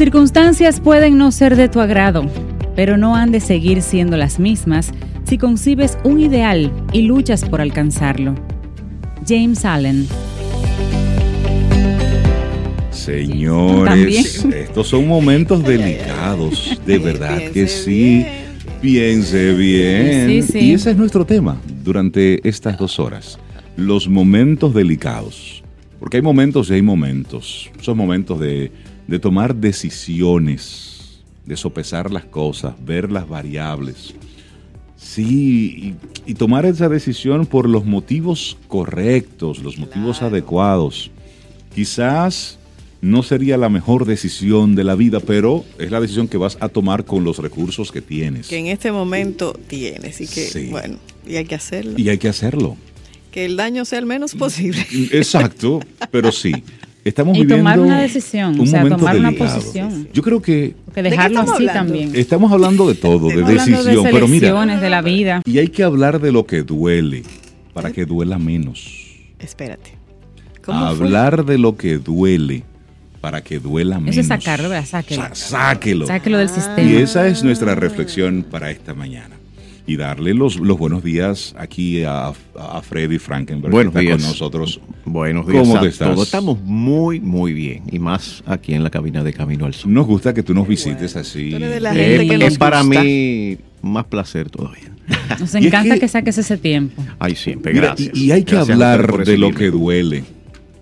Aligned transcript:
Circunstancias 0.00 0.80
pueden 0.80 1.18
no 1.18 1.30
ser 1.30 1.56
de 1.56 1.68
tu 1.68 1.78
agrado, 1.78 2.24
pero 2.74 2.96
no 2.96 3.16
han 3.16 3.32
de 3.32 3.40
seguir 3.40 3.82
siendo 3.82 4.16
las 4.16 4.38
mismas 4.38 4.92
si 5.24 5.36
concibes 5.36 5.98
un 6.04 6.22
ideal 6.22 6.72
y 6.94 7.02
luchas 7.02 7.44
por 7.44 7.60
alcanzarlo. 7.60 8.34
James 9.28 9.62
Allen 9.66 10.06
Señores, 12.90 14.46
estos 14.46 14.88
son 14.88 15.06
momentos 15.06 15.62
delicados, 15.62 16.80
de 16.86 16.98
verdad 16.98 17.50
que 17.52 17.68
sí. 17.68 18.24
Piense 18.80 19.52
bien. 19.52 20.30
Y 20.30 20.72
ese 20.72 20.92
es 20.92 20.96
nuestro 20.96 21.26
tema 21.26 21.60
durante 21.84 22.48
estas 22.48 22.78
dos 22.78 22.98
horas. 22.98 23.38
Los 23.76 24.08
momentos 24.08 24.72
delicados. 24.72 25.62
Porque 25.98 26.16
hay 26.16 26.22
momentos 26.22 26.70
y 26.70 26.74
hay 26.74 26.82
momentos. 26.82 27.70
Son 27.82 27.98
momentos 27.98 28.40
de, 28.40 28.72
tomar 29.18 29.54
decisiones, 29.56 31.20
de 31.46 31.56
sopesar 31.56 32.10
las 32.10 32.24
cosas, 32.24 32.74
ver 32.84 33.10
las 33.10 33.28
variables. 33.28 34.14
Sí, 34.96 35.96
y, 36.26 36.34
tomar 36.34 36.66
esa 36.66 36.88
decisión 36.88 37.46
por 37.46 37.68
los 37.68 37.86
motivos 37.86 38.58
correctos, 38.68 39.58
los 39.60 39.78
motivos 39.78 40.22
adecuados. 40.22 41.10
Quizás 41.74 42.58
no 43.00 43.22
sería 43.22 43.56
la 43.56 43.70
mejor 43.70 44.04
decisión 44.04 44.74
de 44.74 44.84
la 44.84 44.94
vida, 44.94 45.20
pero 45.20 45.64
es 45.78 45.90
la 45.90 46.00
decisión 46.00 46.28
que 46.28 46.36
vas 46.36 46.58
a 46.60 46.68
tomar 46.68 47.06
con 47.06 47.24
los 47.24 47.38
recursos 47.38 47.90
que 47.90 48.02
tienes. 48.02 48.48
Que 48.48 48.58
en 48.58 48.66
este 48.66 48.92
momento 48.92 49.58
tienes 49.68 50.20
y 50.20 50.26
que, 50.26 50.68
bueno, 50.70 50.98
y 51.26 51.36
hay 51.36 51.46
que 51.46 51.54
hacerlo. 51.54 51.94
Y 51.96 52.08
hay 52.10 52.18
que 52.18 52.28
hacerlo. 52.28 52.76
Que 53.32 53.46
el 53.46 53.56
daño 53.56 53.84
sea 53.86 54.00
el 54.00 54.06
menos 54.06 54.34
posible. 54.34 54.86
Exacto, 55.12 55.80
pero 56.10 56.30
sí. 56.30 56.52
Estamos 57.04 57.36
y 57.36 57.40
viviendo 57.40 57.62
tomar 57.62 57.80
una 57.80 58.00
decisión, 58.00 58.60
o 58.60 58.66
sea, 58.66 58.86
tomar 58.86 59.16
una 59.16 59.32
posición. 59.32 60.08
Yo 60.12 60.22
creo 60.22 60.42
que... 60.42 60.74
Que 60.94 61.02
dejarlo 61.02 61.40
así 61.40 61.66
también. 61.66 62.12
Estamos 62.14 62.52
hablando 62.52 62.86
de 62.88 62.94
todo, 62.94 63.28
de 63.28 63.42
decisión, 63.42 64.04
de 64.04 64.10
pero 64.10 64.28
mira... 64.28 64.80
de 64.80 64.90
la 64.90 65.00
vida. 65.00 65.42
Y 65.46 65.58
hay 65.58 65.68
que 65.68 65.82
hablar 65.82 66.20
de 66.20 66.32
lo 66.32 66.44
que 66.44 66.62
duele, 66.62 67.22
para 67.72 67.90
que 67.90 68.04
duela 68.04 68.38
menos. 68.38 69.16
Espérate. 69.38 69.96
hablar 70.66 71.44
de 71.44 71.58
lo 71.58 71.76
que 71.76 71.98
duele 71.98 72.64
para 73.20 73.42
que 73.42 73.58
duela 73.58 73.98
menos. 73.98 74.12
Eso 74.16 74.20
es 74.20 74.26
sacarlo, 74.28 74.68
¿verdad? 74.68 74.86
Sáquelo. 74.86 75.28
sáquelo. 75.34 76.06
Sáquelo 76.06 76.38
del 76.38 76.48
sistema. 76.48 76.82
Y 76.82 76.96
esa 76.96 77.26
es 77.26 77.44
nuestra 77.44 77.74
reflexión 77.74 78.44
para 78.50 78.70
esta 78.70 78.94
mañana. 78.94 79.39
Y 79.90 79.96
darle 79.96 80.34
los, 80.34 80.60
los 80.60 80.78
buenos 80.78 81.02
días 81.02 81.52
aquí 81.58 82.04
a, 82.04 82.28
a 82.28 82.80
Freddy 82.80 83.18
Frankenberg. 83.18 83.72
Buenos 83.72 83.92
días. 83.92 84.18
con 84.18 84.22
nosotros. 84.22 84.80
Buenos 85.04 85.48
días. 85.48 85.66
¿Cómo 85.66 85.84
estás? 85.84 86.14
Todos 86.14 86.28
estamos 86.28 86.60
muy, 86.62 87.18
muy 87.18 87.52
bien. 87.52 87.82
Y 87.90 87.98
más 87.98 88.44
aquí 88.46 88.72
en 88.72 88.84
la 88.84 88.90
cabina 88.90 89.24
de 89.24 89.32
Camino 89.32 89.66
al 89.66 89.74
Sol. 89.74 89.92
Nos 89.92 90.06
gusta 90.06 90.32
que 90.32 90.44
tú 90.44 90.54
nos 90.54 90.68
visites 90.68 91.16
así. 91.16 91.56
es 91.56 92.56
para 92.56 92.84
mí 92.84 93.58
más 93.82 94.04
placer 94.04 94.48
todavía. 94.48 94.92
Nos 95.40 95.52
encanta 95.56 95.98
que, 95.98 96.06
saques 96.06 96.38
ese 96.38 96.56
tiempo. 96.56 97.02
Ay, 97.18 97.34
siempre, 97.34 97.72
gracias. 97.72 98.16
y, 98.16 98.30
hay 98.30 98.44
que 98.44 98.54
hablar 98.54 99.24
de 99.24 99.36
lo 99.38 99.52
que 99.52 99.72
duele 99.72 100.22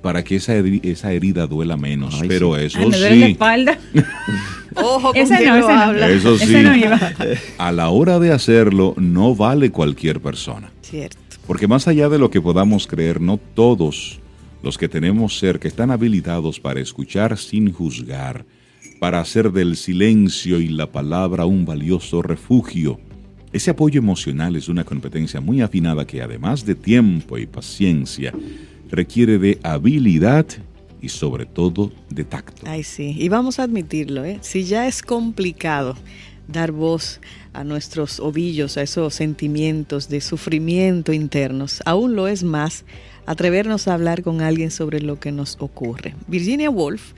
para 0.03 0.23
que 0.23 0.37
esa, 0.37 0.55
esa 0.55 1.13
herida 1.13 1.47
duela 1.47 1.79
menos. 1.79 2.21
pero 2.29 2.59
eso 2.59 2.79
sí. 2.93 3.01
la 3.01 3.27
espalda. 3.27 3.79
Ojo 4.83 5.13
con 5.13 5.17
ese 5.17 5.45
no, 5.45 5.69
habla. 5.69 6.09
Eso 6.09 6.39
sí. 6.39 6.55
A 7.59 7.73
la 7.73 7.89
hora 7.91 8.19
de 8.19 8.33
hacerlo, 8.33 8.95
no 8.97 9.35
vale 9.35 9.71
cualquier 9.71 10.21
persona. 10.21 10.71
Cierto. 10.83 11.17
Porque 11.47 11.67
más 11.67 11.89
allá 11.89 12.09
de 12.09 12.19
lo 12.19 12.31
que 12.31 12.41
podamos 12.41 12.87
creer, 12.87 13.21
no 13.21 13.39
todos 13.39 14.21
los 14.63 14.77
que 14.77 14.89
tenemos 14.89 15.39
cerca 15.39 15.69
están 15.69 15.91
habilitados 15.91 16.61
para 16.61 16.81
escuchar 16.81 17.39
sin 17.39 17.73
juzgar, 17.73 18.45
para 18.99 19.21
hacer 19.21 19.53
del 19.53 19.77
silencio 19.77 20.61
y 20.61 20.69
la 20.69 20.91
palabra 20.91 21.47
un 21.47 21.65
valioso 21.65 22.23
refugio. 22.23 22.99
Ese 23.53 23.71
apoyo 23.71 23.99
emocional 23.99 24.57
es 24.57 24.69
una 24.69 24.85
competencia 24.85 25.41
muy 25.41 25.63
afinada 25.63 26.07
que 26.07 26.21
además 26.21 26.67
de 26.67 26.75
tiempo 26.75 27.39
y 27.39 27.47
paciencia, 27.47 28.35
requiere 28.91 29.39
de 29.39 29.59
habilidad 29.63 30.47
y 31.01 31.09
sobre 31.09 31.47
todo 31.47 31.91
de 32.11 32.25
tacto. 32.25 32.63
Ay, 32.67 32.83
sí, 32.83 33.15
y 33.19 33.29
vamos 33.29 33.59
a 33.59 33.65
admitirlo, 33.65 34.25
¿eh? 34.25 34.39
si 34.41 34.65
ya 34.65 34.87
es 34.87 35.03
complicado 35.03 35.97
dar 36.49 36.73
voz 36.73 37.21
a 37.53 37.63
nuestros 37.63 38.21
ovillos, 38.21 38.77
a 38.77 38.83
esos 38.83 39.15
sentimientos 39.15 40.09
de 40.09 40.21
sufrimiento 40.21 41.13
internos, 41.13 41.83
aún 41.85 42.17
lo 42.17 42.27
es 42.27 42.43
más 42.43 42.85
atrevernos 43.27 43.87
a 43.87 43.95
hablar 43.95 44.23
con 44.23 44.41
alguien 44.41 44.71
sobre 44.71 45.01
lo 45.01 45.21
que 45.21 45.31
nos 45.31 45.57
ocurre. 45.61 46.15
Virginia 46.27 46.71
Woolf, 46.71 47.13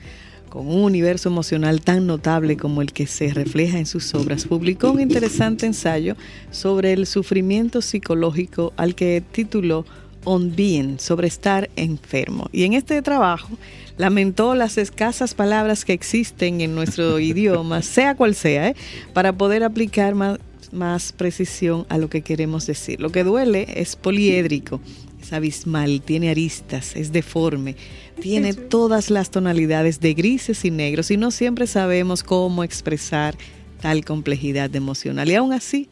con 0.49 0.67
un 0.67 0.83
universo 0.83 1.29
emocional 1.29 1.79
tan 1.79 2.05
notable 2.05 2.57
como 2.57 2.81
el 2.81 2.91
que 2.91 3.07
se 3.07 3.33
refleja 3.33 3.79
en 3.79 3.85
sus 3.85 4.13
obras, 4.13 4.45
publicó 4.45 4.91
un 4.91 4.99
interesante 4.99 5.65
ensayo 5.65 6.17
sobre 6.51 6.91
el 6.91 7.07
sufrimiento 7.07 7.81
psicológico 7.81 8.73
al 8.75 8.93
que 8.93 9.23
tituló 9.31 9.85
on 10.23 10.55
being, 10.55 10.97
sobre 10.99 11.27
estar 11.27 11.69
enfermo. 11.75 12.49
Y 12.51 12.63
en 12.63 12.73
este 12.73 13.01
trabajo 13.01 13.49
lamentó 13.97 14.55
las 14.55 14.77
escasas 14.77 15.33
palabras 15.33 15.85
que 15.85 15.93
existen 15.93 16.61
en 16.61 16.75
nuestro 16.75 17.19
idioma, 17.31 17.81
sea 17.81 18.15
cual 18.15 18.35
sea, 18.35 18.69
¿eh? 18.69 18.75
para 19.13 19.33
poder 19.33 19.63
aplicar 19.63 20.15
más, 20.15 20.39
más 20.71 21.11
precisión 21.11 21.85
a 21.89 21.97
lo 21.97 22.09
que 22.09 22.21
queremos 22.21 22.65
decir. 22.67 22.99
Lo 22.99 23.11
que 23.11 23.23
duele 23.23 23.67
es 23.75 23.95
poliédrico, 23.95 24.81
es 25.21 25.33
abismal, 25.33 26.01
tiene 26.01 26.29
aristas, 26.29 26.95
es 26.95 27.11
deforme, 27.11 27.75
tiene 28.19 28.53
todas 28.53 29.09
las 29.09 29.31
tonalidades 29.31 29.99
de 29.99 30.13
grises 30.13 30.63
y 30.65 30.71
negros 30.71 31.11
y 31.11 31.17
no 31.17 31.31
siempre 31.31 31.67
sabemos 31.67 32.23
cómo 32.23 32.63
expresar 32.63 33.35
tal 33.81 34.05
complejidad 34.05 34.75
emocional. 34.75 35.29
Y 35.29 35.35
aún 35.35 35.53
así, 35.53 35.89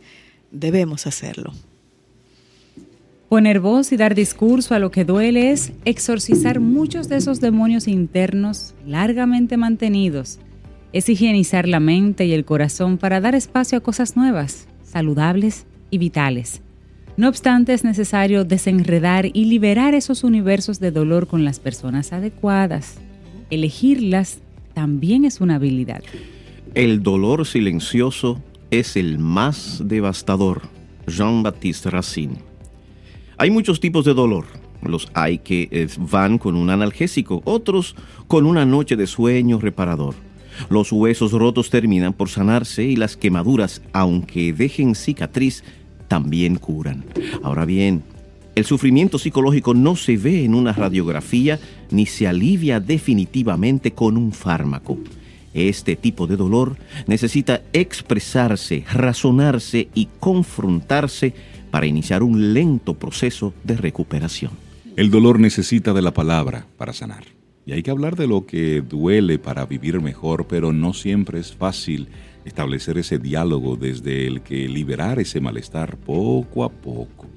debemos 0.51 1.07
hacerlo. 1.07 1.53
Poner 3.29 3.59
voz 3.59 3.91
y 3.91 3.97
dar 3.97 4.15
discurso 4.15 4.73
a 4.73 4.79
lo 4.79 4.89
que 4.89 5.05
duele 5.05 5.51
es 5.51 5.71
exorcizar 5.85 6.59
muchos 6.59 7.09
de 7.09 7.17
esos 7.17 7.39
demonios 7.39 7.87
internos 7.87 8.73
largamente 8.87 9.55
mantenidos. 9.55 10.39
Es 10.93 11.09
higienizar 11.09 11.67
la 11.67 11.79
mente 11.79 12.25
y 12.25 12.33
el 12.33 12.43
corazón 12.43 12.97
para 12.97 13.21
dar 13.21 13.35
espacio 13.35 13.77
a 13.77 13.81
cosas 13.81 14.17
nuevas, 14.17 14.67
saludables 14.83 15.67
y 15.91 15.99
vitales. 15.99 16.63
No 17.17 17.29
obstante, 17.29 17.73
es 17.73 17.83
necesario 17.83 18.45
desenredar 18.45 19.27
y 19.31 19.45
liberar 19.45 19.93
esos 19.93 20.23
universos 20.23 20.79
de 20.79 20.89
dolor 20.89 21.27
con 21.27 21.45
las 21.45 21.59
personas 21.59 22.13
adecuadas. 22.13 22.95
Elegirlas 23.51 24.39
también 24.73 25.23
es 25.23 25.39
una 25.39 25.55
habilidad. 25.55 26.01
El 26.73 27.03
dolor 27.03 27.45
silencioso 27.45 28.41
es 28.71 28.95
el 28.95 29.19
más 29.19 29.83
devastador. 29.85 30.63
Jean-Baptiste 31.05 31.91
Racine. 31.91 32.48
Hay 33.41 33.51
muchos 33.51 33.79
tipos 33.79 34.03
de 34.03 34.13
dolor. 34.13 34.47
Los 34.81 35.09
hay 35.13 35.37
que 35.37 35.69
eh, 35.71 35.87
van 35.97 36.37
con 36.37 36.57
un 36.57 36.69
analgésico, 36.69 37.41
otros 37.45 37.95
con 38.27 38.45
una 38.45 38.65
noche 38.65 38.97
de 38.97 39.07
sueño 39.07 39.59
reparador. 39.59 40.13
Los 40.69 40.91
huesos 40.91 41.31
rotos 41.31 41.69
terminan 41.69 42.11
por 42.11 42.27
sanarse 42.27 42.83
y 42.83 42.97
las 42.97 43.15
quemaduras, 43.15 43.81
aunque 43.93 44.51
dejen 44.51 44.93
cicatriz, 44.93 45.63
también 46.09 46.57
curan. 46.57 47.05
Ahora 47.41 47.63
bien, 47.63 48.03
el 48.55 48.65
sufrimiento 48.65 49.17
psicológico 49.17 49.73
no 49.73 49.95
se 49.95 50.17
ve 50.17 50.43
en 50.43 50.53
una 50.53 50.73
radiografía 50.73 51.61
ni 51.91 52.07
se 52.07 52.27
alivia 52.27 52.81
definitivamente 52.81 53.91
con 53.91 54.17
un 54.17 54.33
fármaco. 54.33 54.97
Este 55.53 55.95
tipo 55.95 56.27
de 56.27 56.35
dolor 56.35 56.75
necesita 57.07 57.61
expresarse, 57.71 58.83
razonarse 58.91 59.87
y 59.95 60.09
confrontarse 60.19 61.33
para 61.71 61.85
iniciar 61.85 62.23
un 62.23 62.53
lento 62.53 62.95
proceso 62.95 63.53
de 63.63 63.77
recuperación. 63.77 64.51
El 64.95 65.11
dolor 65.11 65.39
necesita 65.39 65.93
de 65.93 66.01
la 66.01 66.13
palabra 66.13 66.65
para 66.77 66.93
sanar. 66.93 67.23
Y 67.65 67.71
hay 67.73 67.83
que 67.83 67.91
hablar 67.91 68.15
de 68.15 68.27
lo 68.27 68.45
que 68.45 68.81
duele 68.81 69.37
para 69.37 69.65
vivir 69.65 70.01
mejor, 70.01 70.47
pero 70.47 70.73
no 70.73 70.93
siempre 70.93 71.39
es 71.39 71.53
fácil 71.53 72.07
establecer 72.43 72.97
ese 72.97 73.19
diálogo 73.19 73.75
desde 73.75 74.25
el 74.25 74.41
que 74.41 74.67
liberar 74.67 75.19
ese 75.19 75.39
malestar 75.39 75.97
poco 75.97 76.63
a 76.63 76.69
poco. 76.69 77.27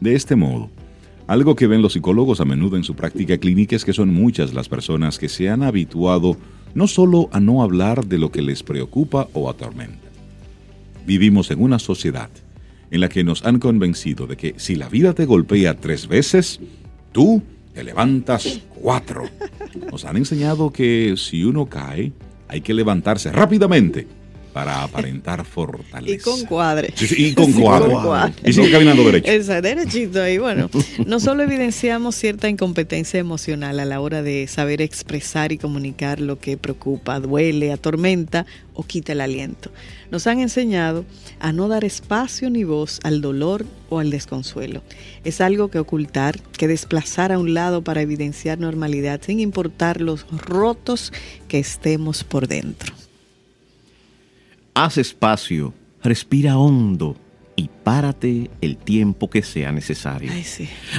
De 0.00 0.14
este 0.14 0.36
modo, 0.36 0.70
algo 1.26 1.56
que 1.56 1.66
ven 1.66 1.82
los 1.82 1.94
psicólogos 1.94 2.40
a 2.40 2.44
menudo 2.44 2.76
en 2.76 2.84
su 2.84 2.94
práctica 2.94 3.38
clínica 3.38 3.76
es 3.76 3.84
que 3.84 3.92
son 3.92 4.12
muchas 4.14 4.54
las 4.54 4.68
personas 4.68 5.18
que 5.18 5.28
se 5.28 5.48
han 5.48 5.62
habituado 5.62 6.36
no 6.74 6.86
solo 6.86 7.28
a 7.32 7.40
no 7.40 7.62
hablar 7.62 8.06
de 8.06 8.18
lo 8.18 8.30
que 8.30 8.42
les 8.42 8.62
preocupa 8.62 9.28
o 9.32 9.50
atormenta. 9.50 10.08
Vivimos 11.06 11.50
en 11.50 11.60
una 11.60 11.78
sociedad 11.78 12.30
en 12.90 13.00
la 13.00 13.08
que 13.08 13.24
nos 13.24 13.44
han 13.44 13.58
convencido 13.58 14.26
de 14.26 14.36
que 14.36 14.54
si 14.56 14.76
la 14.76 14.88
vida 14.88 15.14
te 15.14 15.24
golpea 15.24 15.76
tres 15.76 16.08
veces, 16.08 16.60
tú 17.12 17.42
te 17.74 17.84
levantas 17.84 18.60
cuatro. 18.74 19.28
Nos 19.90 20.04
han 20.04 20.16
enseñado 20.16 20.72
que 20.72 21.14
si 21.16 21.44
uno 21.44 21.66
cae, 21.66 22.12
hay 22.48 22.60
que 22.60 22.74
levantarse 22.74 23.30
rápidamente 23.30 24.06
para 24.52 24.82
aparentar 24.82 25.44
fortaleza. 25.44 26.12
Y 26.14 26.18
con 26.18 26.44
cuadre. 26.44 26.92
y 27.16 27.34
con 27.34 27.52
cuadre. 27.52 28.34
Y 28.44 28.52
sigue 28.52 28.70
caminando 28.70 29.04
derecho. 29.04 29.30
Esa, 29.30 29.60
derechito 29.60 30.20
ahí. 30.20 30.38
Bueno, 30.38 30.68
no 31.06 31.20
solo 31.20 31.42
evidenciamos 31.42 32.16
cierta 32.16 32.48
incompetencia 32.48 33.20
emocional 33.20 33.78
a 33.80 33.84
la 33.84 34.00
hora 34.00 34.22
de 34.22 34.46
saber 34.48 34.82
expresar 34.82 35.52
y 35.52 35.58
comunicar 35.58 36.20
lo 36.20 36.38
que 36.38 36.56
preocupa, 36.56 37.20
duele, 37.20 37.72
atormenta 37.72 38.46
o 38.74 38.82
quita 38.82 39.12
el 39.12 39.20
aliento. 39.20 39.70
Nos 40.10 40.26
han 40.26 40.40
enseñado 40.40 41.04
a 41.38 41.52
no 41.52 41.68
dar 41.68 41.84
espacio 41.84 42.50
ni 42.50 42.64
voz 42.64 43.00
al 43.04 43.20
dolor 43.20 43.64
o 43.88 43.98
al 43.98 44.10
desconsuelo. 44.10 44.82
Es 45.24 45.40
algo 45.40 45.68
que 45.68 45.78
ocultar, 45.78 46.40
que 46.40 46.68
desplazar 46.68 47.32
a 47.32 47.38
un 47.38 47.54
lado 47.54 47.82
para 47.82 48.02
evidenciar 48.02 48.58
normalidad 48.58 49.20
sin 49.22 49.40
importar 49.40 50.00
los 50.00 50.26
rotos 50.30 51.12
que 51.48 51.58
estemos 51.58 52.24
por 52.24 52.48
dentro 52.48 52.94
haz 54.74 54.98
espacio, 54.98 55.74
respira 56.02 56.56
hondo 56.56 57.16
y 57.56 57.68
párate 57.84 58.50
el 58.60 58.76
tiempo 58.76 59.28
que 59.28 59.42
sea 59.42 59.72
necesario. 59.72 60.32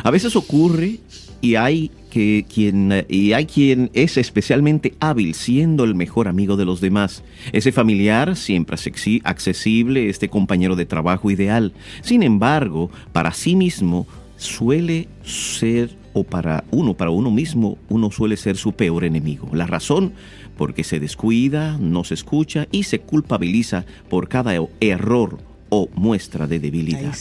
A 0.03 0.11
veces 0.11 0.35
ocurre 0.35 0.99
y 1.41 1.55
hay, 1.55 1.91
que, 2.09 2.45
quien, 2.53 3.05
y 3.09 3.33
hay 3.33 3.45
quien 3.45 3.89
es 3.93 4.17
especialmente 4.17 4.93
hábil 4.99 5.33
siendo 5.33 5.83
el 5.83 5.95
mejor 5.95 6.27
amigo 6.27 6.55
de 6.55 6.65
los 6.65 6.81
demás. 6.81 7.23
Ese 7.51 7.71
familiar 7.71 8.35
siempre 8.35 8.77
accesible, 9.23 10.09
este 10.09 10.29
compañero 10.29 10.75
de 10.75 10.85
trabajo 10.85 11.31
ideal. 11.31 11.73
Sin 12.01 12.23
embargo, 12.23 12.91
para 13.11 13.33
sí 13.33 13.55
mismo 13.55 14.07
suele 14.37 15.07
ser, 15.23 15.89
o 16.13 16.23
para 16.23 16.63
uno, 16.71 16.93
para 16.93 17.11
uno 17.11 17.31
mismo, 17.31 17.77
uno 17.89 18.11
suele 18.11 18.37
ser 18.37 18.57
su 18.57 18.73
peor 18.73 19.03
enemigo. 19.03 19.49
La 19.53 19.65
razón 19.65 20.13
porque 20.57 20.83
se 20.83 20.99
descuida, 20.99 21.77
no 21.79 22.03
se 22.03 22.13
escucha 22.13 22.67
y 22.71 22.83
se 22.83 22.99
culpabiliza 22.99 23.85
por 24.09 24.27
cada 24.27 24.53
error 24.79 25.39
o 25.69 25.89
muestra 25.95 26.47
de 26.47 26.59
debilidad. 26.59 27.15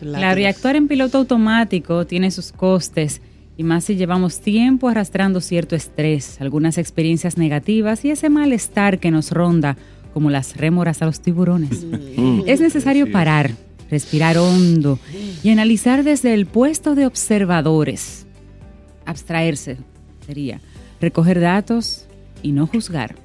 claro, 0.00 0.40
y 0.40 0.44
actuar 0.44 0.76
en 0.76 0.86
piloto 0.86 1.18
automático 1.18 2.06
tiene 2.06 2.30
sus 2.30 2.52
costes, 2.52 3.22
y 3.56 3.62
más 3.64 3.84
si 3.84 3.96
llevamos 3.96 4.40
tiempo 4.40 4.88
arrastrando 4.88 5.40
cierto 5.40 5.76
estrés, 5.76 6.40
algunas 6.40 6.78
experiencias 6.78 7.38
negativas 7.38 8.04
y 8.04 8.10
ese 8.10 8.28
malestar 8.28 8.98
que 8.98 9.10
nos 9.10 9.30
ronda, 9.30 9.76
como 10.12 10.30
las 10.30 10.56
rémoras 10.56 11.02
a 11.02 11.06
los 11.06 11.20
tiburones. 11.20 11.84
Mm. 12.16 12.42
Es 12.46 12.60
necesario 12.60 13.10
parar, 13.10 13.52
respirar 13.90 14.38
hondo 14.38 14.98
y 15.42 15.50
analizar 15.50 16.04
desde 16.04 16.34
el 16.34 16.46
puesto 16.46 16.94
de 16.94 17.06
observadores. 17.06 18.26
Abstraerse 19.04 19.78
sería 20.26 20.60
recoger 21.00 21.40
datos, 21.40 22.06
y 22.44 22.52
no 22.52 22.68
juzgar. 22.68 23.16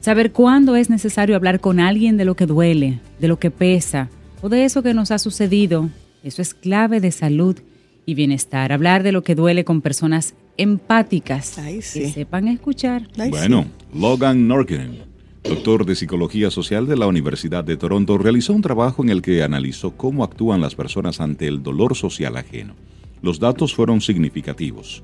Saber 0.00 0.32
cuándo 0.32 0.74
es 0.74 0.90
necesario 0.90 1.36
hablar 1.36 1.60
con 1.60 1.78
alguien 1.78 2.16
de 2.16 2.24
lo 2.24 2.34
que 2.34 2.46
duele, 2.46 3.00
de 3.20 3.28
lo 3.28 3.38
que 3.38 3.52
pesa 3.52 4.08
o 4.40 4.48
de 4.48 4.64
eso 4.64 4.82
que 4.82 4.94
nos 4.94 5.10
ha 5.12 5.18
sucedido. 5.18 5.90
Eso 6.24 6.42
es 6.42 6.54
clave 6.54 7.00
de 7.00 7.12
salud 7.12 7.56
y 8.06 8.14
bienestar. 8.14 8.72
Hablar 8.72 9.02
de 9.02 9.12
lo 9.12 9.22
que 9.22 9.34
duele 9.34 9.64
con 9.64 9.82
personas 9.82 10.34
empáticas 10.56 11.56
que 11.56 12.10
sepan 12.10 12.48
escuchar. 12.48 13.08
bueno, 13.28 13.66
Logan 13.92 14.48
Norkin, 14.48 15.00
doctor 15.42 15.84
de 15.84 15.96
Psicología 15.96 16.50
Social 16.50 16.86
de 16.86 16.96
la 16.96 17.08
Universidad 17.08 17.64
de 17.64 17.76
Toronto, 17.76 18.16
realizó 18.16 18.54
un 18.54 18.62
trabajo 18.62 19.02
en 19.02 19.10
el 19.10 19.20
que 19.20 19.42
analizó 19.42 19.96
cómo 19.96 20.24
actúan 20.24 20.60
las 20.60 20.74
personas 20.74 21.20
ante 21.20 21.48
el 21.48 21.62
dolor 21.62 21.96
social 21.96 22.36
ajeno. 22.36 22.74
Los 23.20 23.40
datos 23.40 23.74
fueron 23.74 24.00
significativos 24.00 25.02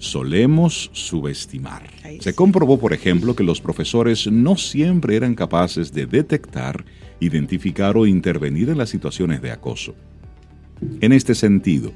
solemos 0.00 0.90
subestimar. 0.94 1.82
Se 2.20 2.34
comprobó, 2.34 2.78
por 2.78 2.94
ejemplo, 2.94 3.36
que 3.36 3.44
los 3.44 3.60
profesores 3.60 4.26
no 4.26 4.56
siempre 4.56 5.14
eran 5.14 5.34
capaces 5.34 5.92
de 5.92 6.06
detectar, 6.06 6.86
identificar 7.20 7.98
o 7.98 8.06
intervenir 8.06 8.70
en 8.70 8.78
las 8.78 8.88
situaciones 8.88 9.42
de 9.42 9.52
acoso. 9.52 9.94
En 11.02 11.12
este 11.12 11.34
sentido, 11.34 11.92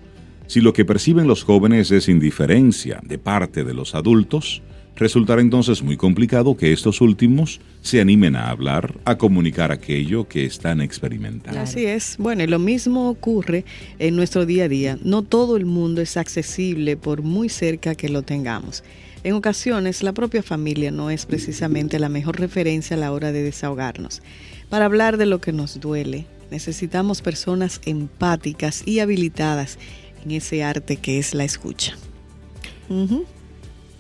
si 0.47 0.61
lo 0.61 0.73
que 0.73 0.85
perciben 0.85 1.27
los 1.27 1.43
jóvenes 1.43 1.91
es 1.91 2.09
indiferencia 2.09 3.01
de 3.03 3.19
parte 3.19 3.65
de 3.65 3.75
los 3.75 3.95
adultos, 3.95 4.63
resultará 4.97 5.41
entonces 5.41 5.83
muy 5.83 5.97
complicado 5.97 6.57
que 6.57 6.73
estos 6.73 7.01
últimos 7.01 7.61
se 7.81 8.01
animen 8.01 8.37
a 8.37 8.51
hablar, 8.51 8.95
a 9.05 9.17
comunicar 9.17 9.73
aquello 9.73 10.29
que 10.29 10.45
están 10.45 10.81
experimentando. 10.81 11.61
Así 11.61 11.85
es. 11.85 12.17
Bueno, 12.19 12.45
y 12.45 12.47
lo 12.47 12.59
mismo 12.59 13.09
ocurre 13.09 13.65
en 13.99 14.17
nuestro 14.17 14.47
día 14.47 14.65
a 14.65 14.69
día. 14.69 14.99
No 15.03 15.23
todo 15.23 15.57
el 15.57 15.65
mundo 15.65 16.01
es 16.01 16.17
accesible 16.17 16.97
por 16.97 17.23
muy 17.23 17.49
cerca 17.49 17.95
que 17.95 18.09
lo 18.09 18.23
tengamos. 18.23 18.85
En 19.25 19.33
ocasiones 19.33 20.03
la 20.03 20.13
propia 20.13 20.43
familia 20.43 20.91
no 20.91 21.11
es 21.11 21.25
precisamente 21.25 21.99
la 21.99 22.11
mejor 22.11 22.39
referencia 22.39 22.97
a 22.97 23.01
la 23.01 23.11
hora 23.11 23.33
de 23.33 23.43
desahogarnos. 23.43 24.23
Para 24.69 24.85
hablar 24.85 25.17
de 25.17 25.27
lo 25.27 25.41
que 25.41 25.53
nos 25.53 25.81
duele, 25.81 26.27
necesitamos 26.51 27.23
personas 27.23 27.81
empáticas 27.87 28.83
y 28.87 28.99
habilitadas 29.01 29.79
en 30.25 30.33
ese 30.33 30.63
arte 30.65 30.97
que 30.97 31.19
es 31.19 31.35
la 31.35 31.45
escucha. 31.45 31.97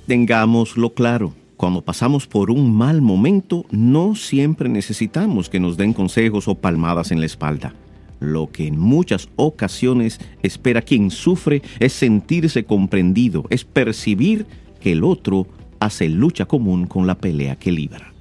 Tengámoslo 0.06 0.92
claro, 0.94 1.34
cuando 1.56 1.82
pasamos 1.82 2.26
por 2.26 2.50
un 2.50 2.74
mal 2.74 3.00
momento, 3.00 3.64
no 3.70 4.14
siempre 4.14 4.68
necesitamos 4.68 5.48
que 5.48 5.60
nos 5.60 5.76
den 5.76 5.92
consejos 5.92 6.48
o 6.48 6.54
palmadas 6.54 7.10
en 7.10 7.20
la 7.20 7.26
espalda. 7.26 7.74
Lo 8.20 8.50
que 8.50 8.66
en 8.66 8.78
muchas 8.78 9.28
ocasiones 9.36 10.20
espera 10.42 10.82
quien 10.82 11.10
sufre 11.10 11.62
es 11.78 11.92
sentirse 11.92 12.64
comprendido, 12.64 13.44
es 13.50 13.64
percibir 13.64 14.46
que 14.80 14.92
el 14.92 15.04
otro 15.04 15.46
hace 15.80 16.08
lucha 16.08 16.46
común 16.46 16.86
con 16.86 17.06
la 17.06 17.16
pelea 17.16 17.56
que 17.56 17.72
libra. 17.72 18.12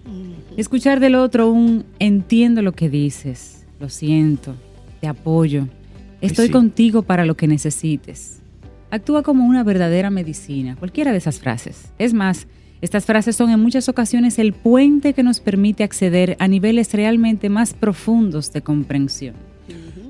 Escuchar 0.57 0.99
del 0.99 1.15
otro 1.15 1.49
un 1.49 1.85
entiendo 1.99 2.61
lo 2.61 2.73
que 2.73 2.89
dices, 2.89 3.65
lo 3.79 3.89
siento, 3.89 4.55
te 5.01 5.07
apoyo, 5.07 5.67
estoy 6.23 6.49
contigo 6.49 7.03
para 7.03 7.25
lo 7.25 7.37
que 7.37 7.47
necesites 7.47 8.43
actúa 8.93 9.23
como 9.23 9.45
una 9.45 9.63
verdadera 9.63 10.11
medicina, 10.11 10.75
cualquiera 10.75 11.11
de 11.11 11.17
esas 11.17 11.39
frases. 11.39 11.91
Es 11.97 12.13
más, 12.13 12.45
estas 12.79 13.05
frases 13.05 13.35
son 13.35 13.49
en 13.49 13.59
muchas 13.59 13.89
ocasiones 13.89 14.37
el 14.37 14.53
puente 14.53 15.13
que 15.13 15.23
nos 15.23 15.39
permite 15.39 15.83
acceder 15.83 16.37
a 16.39 16.47
niveles 16.47 16.93
realmente 16.93 17.49
más 17.49 17.73
profundos 17.73 18.53
de 18.53 18.61
comprensión. 18.61 19.33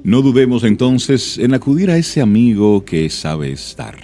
No 0.03 0.21
dudemos 0.21 0.65
entonces 0.65 1.37
en 1.37 1.53
acudir 1.53 1.89
a 1.89 1.97
ese 1.97 2.19
amigo 2.19 2.83
que 2.83 3.09
sabe 3.09 3.53
estar. 3.53 3.95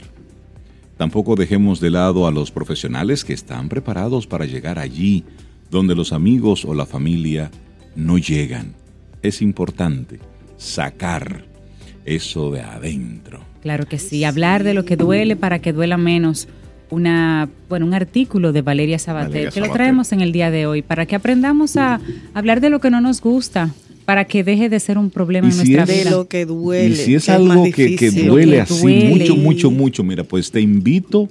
Tampoco 0.95 1.35
dejemos 1.35 1.81
de 1.81 1.89
lado 1.89 2.25
a 2.25 2.31
los 2.31 2.51
profesionales 2.51 3.25
que 3.25 3.33
están 3.33 3.67
preparados 3.67 4.27
para 4.27 4.45
llegar 4.45 4.79
allí 4.79 5.25
donde 5.69 5.93
los 5.93 6.13
amigos 6.13 6.63
o 6.63 6.73
la 6.73 6.85
familia 6.85 7.51
no 7.97 8.17
llegan. 8.17 8.75
Es 9.21 9.41
importante 9.41 10.19
sacar 10.55 11.48
eso 12.09 12.51
de 12.51 12.61
adentro. 12.61 13.39
Claro 13.61 13.87
que 13.87 13.99
sí, 13.99 14.23
hablar 14.23 14.63
de 14.63 14.73
lo 14.73 14.85
que 14.85 14.95
duele 14.95 15.35
para 15.35 15.59
que 15.59 15.73
duela 15.73 15.97
menos. 15.97 16.47
Una, 16.89 17.49
bueno, 17.67 17.85
un 17.85 17.93
artículo 17.93 18.51
de 18.51 18.63
Valeria 18.63 18.97
Sabater, 18.97 19.51
que 19.51 19.59
lo 19.59 19.71
traemos 19.71 20.11
en 20.11 20.21
el 20.21 20.31
día 20.31 20.49
de 20.49 20.65
hoy, 20.65 20.81
para 20.81 21.05
que 21.05 21.15
aprendamos 21.15 21.77
a 21.77 22.01
hablar 22.33 22.61
de 22.61 22.71
lo 22.71 22.79
que 22.79 22.89
no 22.89 22.99
nos 22.99 23.21
gusta, 23.21 23.69
para 24.05 24.25
que 24.25 24.43
deje 24.43 24.69
de 24.69 24.79
ser 24.79 24.97
un 24.97 25.11
problema 25.11 25.49
en 25.49 25.55
nuestra 25.55 25.85
vida. 25.85 26.03
De 26.05 26.09
lo 26.09 26.27
que 26.27 26.45
duele. 26.45 26.95
Y 26.95 26.95
si 26.95 27.13
es 27.13 27.29
algo 27.29 27.63
que, 27.71 28.09
duele 28.09 28.61
así, 28.61 29.03
mucho, 29.07 29.35
mucho, 29.35 29.71
mucho, 29.71 30.03
mira, 30.03 30.23
pues 30.23 30.49
te 30.49 30.61
invito 30.61 31.29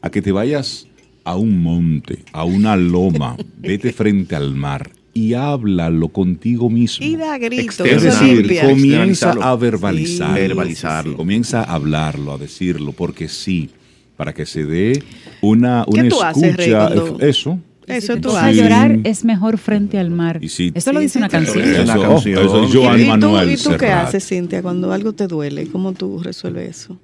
a 0.00 0.10
que 0.10 0.22
te 0.22 0.30
vayas 0.30 0.86
a 1.24 1.36
un 1.36 1.60
monte, 1.60 2.20
a 2.32 2.44
una 2.44 2.76
loma, 2.76 3.36
vete 3.58 3.92
frente 3.92 4.36
al 4.36 4.54
mar 4.54 4.88
y 5.14 5.34
háblalo 5.34 6.08
contigo 6.08 6.70
mismo. 6.70 7.04
Y 7.04 7.16
da 7.16 7.38
gritos. 7.38 7.86
Es 7.86 8.02
decir, 8.02 8.60
comienza 8.60 9.32
a 9.32 9.56
verbalizarlo, 9.56 11.16
Comienza 11.16 11.62
a 11.62 11.74
hablarlo, 11.74 12.32
a 12.32 12.38
decirlo, 12.38 12.92
porque 12.92 13.28
sí, 13.28 13.70
para 14.16 14.32
que 14.32 14.46
se 14.46 14.64
dé 14.64 15.02
una, 15.40 15.84
una 15.86 16.06
escucha. 16.06 16.90
eso. 17.20 17.58
Eso 17.86 18.16
tú 18.16 18.30
haces. 18.30 18.56
llorar 18.56 19.00
es 19.04 19.24
mejor 19.24 19.58
frente 19.58 19.98
al 19.98 20.10
mar. 20.10 20.40
Eso 20.42 20.92
lo 20.92 21.00
dice 21.00 21.18
una 21.18 21.28
canción. 21.28 21.62
Eso, 21.62 22.16
eso 22.16 22.64
es 22.64 22.74
Joan 22.74 23.06
Manuel 23.06 23.50
¿Y 23.50 23.56
tú, 23.56 23.76
qué 23.78 23.88
haces, 23.88 24.26
Cintia, 24.26 24.62
cuando 24.62 24.92
algo 24.92 25.12
te 25.12 25.26
duele? 25.26 25.66
¿Cómo 25.66 25.92
tú 25.92 26.22
resuelves 26.22 26.78
eso? 26.78 26.98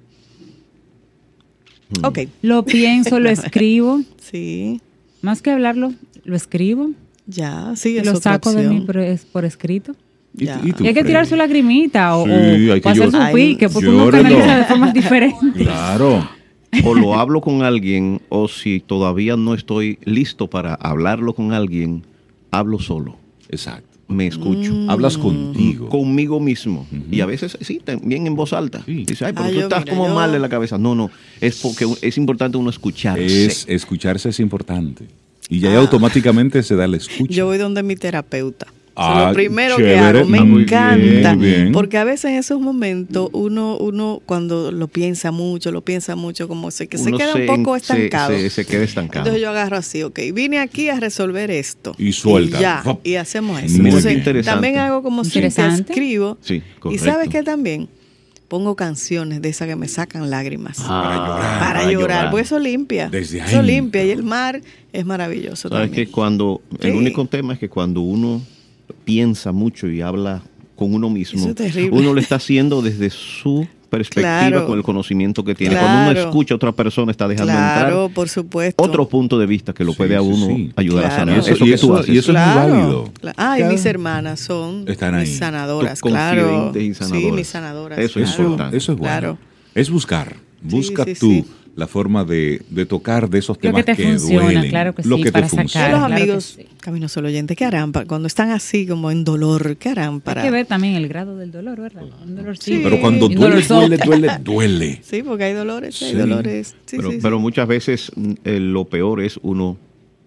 Mm. 1.89 2.05
Ok. 2.05 2.19
Lo 2.41 2.63
pienso, 2.63 3.19
lo 3.19 3.29
escribo. 3.29 4.01
sí. 4.21 4.81
Más 5.21 5.41
que 5.41 5.51
hablarlo, 5.51 5.93
lo 6.23 6.35
escribo. 6.37 6.91
Ya, 7.29 7.73
sí, 7.75 7.97
es 7.97 8.05
Lo 8.05 8.15
saco 8.15 8.51
de 8.53 8.67
mí 8.67 8.81
por, 8.81 8.97
por 9.31 9.45
escrito. 9.45 9.95
¿Y, 10.37 10.47
hay 10.47 10.93
que 10.93 11.03
tirar 11.03 11.25
su 11.25 11.35
lagrimita 11.35 12.15
o, 12.15 12.25
Sí, 12.25 12.69
o- 12.69 12.89
hacer 12.89 13.11
su 13.11 13.17
pique, 13.33 13.67
porque 13.69 13.89
uno 13.89 14.09
canaliza 14.09 14.57
de 14.57 14.63
formas 14.65 14.93
diferentes. 15.01 15.53
Claro. 15.63 16.27
O 16.85 16.93
lo 16.93 17.15
hablo 17.15 17.41
con 17.41 17.63
alguien, 17.63 18.21
o 18.29 18.47
si 18.47 18.79
todavía 18.79 19.35
no 19.35 19.53
estoy 19.55 19.97
listo 20.05 20.47
para 20.47 20.75
hablarlo 20.75 21.33
con 21.33 21.51
alguien, 21.51 22.03
hablo 22.51 22.79
solo. 22.79 23.17
Exacto. 23.49 23.87
Me 24.07 24.25
escucho. 24.27 24.73
Mm. 24.73 24.89
Hablas 24.89 25.17
contigo. 25.17 25.87
Conmigo 25.89 26.39
mismo. 26.39 26.87
Y 27.11 27.21
a 27.21 27.25
veces, 27.27 27.57
sí, 27.61 27.79
también 27.83 28.25
en 28.27 28.35
voz 28.35 28.53
alta. 28.53 28.81
Sí. 28.85 29.03
Dice, 29.07 29.25
ay, 29.25 29.33
pero 29.33 29.45
Ah, 29.47 29.51
tú 29.51 29.59
estás 29.59 29.83
mira, 29.85 29.95
como 29.95 30.07
yo- 30.07 30.15
mal 30.15 30.33
en 30.33 30.41
la 30.41 30.49
cabeza. 30.49 30.77
No, 30.79 30.95
no. 30.95 31.09
Es 31.41 31.59
porque 31.61 31.85
es 32.01 32.17
importante 32.17 32.57
uno 32.57 32.69
escucharse. 32.71 33.45
Es, 33.45 33.65
escucharse 33.67 34.29
es 34.29 34.39
importante. 34.39 35.05
Y 35.49 35.59
ya 35.59 35.69
ahí 35.71 35.75
automáticamente 35.75 36.61
se 36.63 36.75
da 36.75 36.87
la 36.87 36.97
escucha. 36.97 37.31
Ah. 37.31 37.35
Yo 37.35 37.45
voy 37.47 37.57
donde 37.57 37.83
mi 37.83 37.95
terapeuta. 37.95 38.67
O 38.95 39.01
sea, 39.01 39.27
Ah, 39.27 39.29
lo 39.29 39.33
primero 39.33 39.77
que 39.77 39.97
hago, 39.97 40.25
me 40.25 40.39
Ah, 40.39 40.43
muy 40.43 40.63
encanta. 40.63 40.97
bien, 40.97 41.37
muy 41.37 41.47
bien. 41.47 41.71
Porque 41.71 41.97
a 41.97 42.03
veces 42.03 42.25
en 42.31 42.37
esos 42.37 42.59
momentos 42.59 43.29
uno, 43.31 43.77
uno 43.77 44.21
cuando 44.25 44.73
lo 44.73 44.89
piensa 44.89 45.31
mucho, 45.31 45.71
lo 45.71 45.81
piensa 45.81 46.17
mucho, 46.17 46.49
como 46.49 46.69
se, 46.69 46.87
que 46.87 46.97
se 46.97 47.09
queda 47.13 47.33
un 47.33 47.45
poco 47.45 47.77
estancado. 47.77 48.31
Se, 48.35 48.49
se 48.49 48.65
queda 48.65 48.83
estancado. 48.83 49.19
Entonces 49.21 49.41
yo 49.41 49.49
agarro 49.51 49.77
así, 49.77 50.03
ok, 50.03 50.19
vine 50.33 50.59
aquí 50.59 50.89
a 50.89 50.99
resolver 50.99 51.49
esto. 51.49 51.95
Y 51.97 52.11
suelta. 52.11 52.59
ya, 52.59 52.81
Fop. 52.83 52.99
y 53.07 53.15
hacemos 53.15 53.57
eso. 53.63 53.77
Muy 53.77 53.85
Entonces, 53.87 54.13
interesante. 54.17 54.53
también 54.53 54.77
hago 54.79 55.01
como 55.01 55.23
si 55.23 55.29
Interesante. 55.39 55.93
escribo. 55.93 56.37
Sí, 56.41 56.61
y 56.91 56.97
sabes 56.97 57.29
que 57.29 57.41
también 57.41 57.87
pongo 58.49 58.75
canciones 58.75 59.41
de 59.41 59.47
esas 59.49 59.67
que 59.69 59.75
me 59.77 59.87
sacan 59.87 60.29
lágrimas. 60.29 60.79
Para 60.81 61.15
llorar. 61.15 61.39
para 61.39 61.59
para 61.59 61.79
llorar, 61.83 61.91
llorar. 61.93 62.29
porque 62.31 62.43
eso 62.43 62.59
limpia. 62.59 63.07
Desde 63.09 63.37
eso 63.37 63.45
adentro. 63.45 63.63
limpia. 63.63 64.03
Y 64.05 64.09
el 64.11 64.23
mar 64.23 64.61
es 64.91 65.05
maravilloso 65.05 65.69
Sabes 65.69 65.87
también. 65.89 66.07
que 66.07 66.11
cuando 66.11 66.61
el 66.81 66.91
Sí. 66.91 66.97
único 66.97 67.25
tema 67.27 67.53
es 67.53 67.59
que 67.59 67.69
cuando 67.69 68.01
uno 68.01 68.41
piensa 69.05 69.51
mucho 69.51 69.87
y 69.87 70.01
habla 70.01 70.41
con 70.75 70.93
uno 70.93 71.09
mismo, 71.09 71.39
Eso 71.39 71.49
es 71.49 71.55
terrible. 71.55 71.97
uno 71.97 72.13
lo 72.13 72.19
está 72.19 72.35
haciendo 72.35 72.81
desde 72.81 73.09
su 73.09 73.67
perspectiva 73.89 74.39
Claro. 74.49 74.65
con 74.67 74.77
el 74.77 74.83
conocimiento 74.83 75.43
que 75.43 75.55
tiene. 75.55 75.75
Cuando 75.75 76.11
uno 76.11 76.19
escucha 76.19 76.53
a 76.53 76.57
otra 76.57 76.71
persona 76.71 77.11
está 77.11 77.27
dejando 77.27 77.51
Claro, 77.53 77.87
entrar 78.05 78.13
por 78.13 78.29
supuesto. 78.29 78.83
otro 78.83 79.07
punto 79.09 79.37
de 79.39 79.45
vista 79.45 79.73
que 79.73 79.83
lo 79.83 79.91
Sí, 79.91 79.97
puede 79.97 80.15
a 80.15 80.21
uno 80.21 80.45
sí. 80.47 80.71
ayudar 80.75 81.05
a 81.05 81.11
sanar. 81.11 81.35
Y 81.35 81.39
eso- 81.39 81.51
Eso, 81.51 81.65
y 81.65 81.67
que 81.69 81.73
eso- 81.75 81.87
tú 81.87 81.95
haces. 81.97 82.15
y 82.15 82.17
eso 82.17 82.31
es 82.31 82.37
muy 82.37 82.55
válido. 82.55 83.11
Ah, 83.37 83.59
y 83.59 83.63
mis 83.63 83.85
hermanas 83.85 84.39
son 84.39 84.85
Están 84.87 85.15
ahí. 85.15 85.27
mis 85.27 85.37
sanadoras, 85.37 86.01
claro. 86.01 86.71
Sí, 86.73 87.31
mis 87.31 87.47
sanadoras. 87.47 87.99
Eso 87.99 88.19
es 88.19 88.29
Eso, 88.29 88.41
importante. 88.43 88.77
eso 88.77 88.91
es 88.93 88.97
bueno. 88.97 89.11
Claro. 89.19 89.37
Es 89.75 89.89
buscar. 89.89 90.35
Busca 90.61 91.05
sí, 91.05 91.13
tú 91.19 91.31
sí. 91.31 91.45
La 91.79 91.87
forma 91.87 92.23
de, 92.25 92.61
de 92.69 92.85
tocar 92.85 93.29
de 93.29 93.39
esos 93.39 93.57
Lo 93.57 93.61
temas 93.61 93.85
que 93.85 93.95
te 93.95 94.03
funciona, 94.03 94.43
duelen. 94.45 94.69
claro 94.69 94.93
que 94.93 95.03
lo 95.03 95.17
sí, 95.17 95.23
que 95.23 95.31
para 95.31 95.45
te 95.45 95.49
sacar. 95.49 95.63
funciona. 95.65 95.89
Los 95.89 95.97
Claro 95.99 96.15
que 96.15 96.21
amigos, 96.21 96.43
sí. 96.57 96.65
Camino 96.81 97.07
Solo 97.09 97.27
Oyente, 97.29 97.55
¿qué 97.55 97.65
harán 97.65 97.91
cuando 98.07 98.27
están 98.27 98.51
así 98.51 98.85
como 98.85 99.09
en 99.11 99.23
dolor? 99.23 99.77
¿Qué 99.77 99.89
harán 99.89 100.21
para...? 100.21 100.41
Hay 100.41 100.47
que 100.47 100.51
ver 100.51 100.65
también 100.67 100.95
el 100.95 101.07
grado 101.07 101.37
del 101.37 101.51
dolor, 101.51 101.79
¿verdad? 101.81 102.03
Un 102.23 102.35
dolorcito. 102.35 102.77
Sí. 102.77 102.81
Pero 102.83 102.99
cuando 103.01 103.27
duele, 103.29 103.61
duele, 103.63 103.97
duele, 103.97 104.29
duele. 104.43 105.01
Sí, 105.09 105.23
porque 105.23 105.45
hay 105.45 105.53
dolores, 105.53 106.01
hay 106.03 106.13
dolores. 106.13 106.75
Sí, 106.85 106.97
pero, 106.97 107.11
pero 107.21 107.39
muchas 107.39 107.67
veces 107.67 108.11
mm, 108.15 108.31
eh, 108.43 108.59
lo 108.59 108.85
peor 108.85 109.21
es 109.21 109.39
uno 109.41 109.77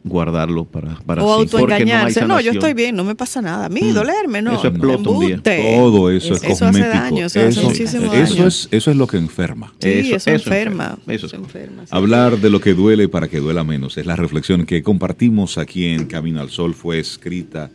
guardarlo 0.04 0.64
para, 0.64 0.96
para 1.06 1.22
o 1.22 1.42
sí, 1.42 1.48
porque 1.50 1.66
no 1.66 1.72
hay 1.74 1.80
autoengañarse. 1.82 2.26
No, 2.26 2.40
yo 2.40 2.50
estoy 2.52 2.74
bien, 2.74 2.96
no 2.96 3.04
me 3.04 3.14
pasa 3.14 3.40
nada. 3.40 3.66
A 3.66 3.68
mí, 3.68 3.82
Mm. 3.82 3.94
dolerme, 3.94 4.42
no. 4.42 4.54
Eso 4.54 4.66
explota 4.68 5.10
un 5.10 5.20
día. 5.20 5.28
Embuste. 5.36 5.74
Todo 5.76 6.10
eso 6.10 6.34
es 6.34 6.42
Eso 6.42 6.52
hace 6.52 6.64
cosmético. 6.64 6.88
daño, 6.94 7.26
eso 7.26 7.40
hace 7.40 7.60
muchísimo 7.62 8.12
eso 8.12 8.34
daño. 8.34 8.46
es, 8.48 8.68
eso 8.70 8.90
es 8.90 8.96
lo 8.96 9.06
que 9.06 9.16
enferma. 9.16 9.72
Sí, 9.78 9.88
Eso- 9.88 10.16
eso, 10.16 10.16
eso 10.16 10.30
enferma. 10.30 10.84
enferma. 10.84 11.14
Eso 11.14 11.26
Eso 11.26 11.36
es- 11.36 11.42
enferma. 11.42 11.82
sí. 11.82 11.88
Hablar 11.90 12.38
de 12.38 12.50
lo 12.50 12.60
que 12.60 12.74
duele 12.74 13.08
para 13.08 13.28
que 13.28 13.38
duela 13.38 13.62
menos 13.64 13.96
es 13.96 14.04
la 14.06 14.16
reflexión 14.16 14.66
que 14.66 14.82
compartimos 14.82 15.56
aquí 15.58 15.86
en 15.86 16.06
Camino 16.06 16.40
al 16.40 16.50
Sol. 16.50 16.74
Fue 16.74 16.98
escrita 16.98 17.70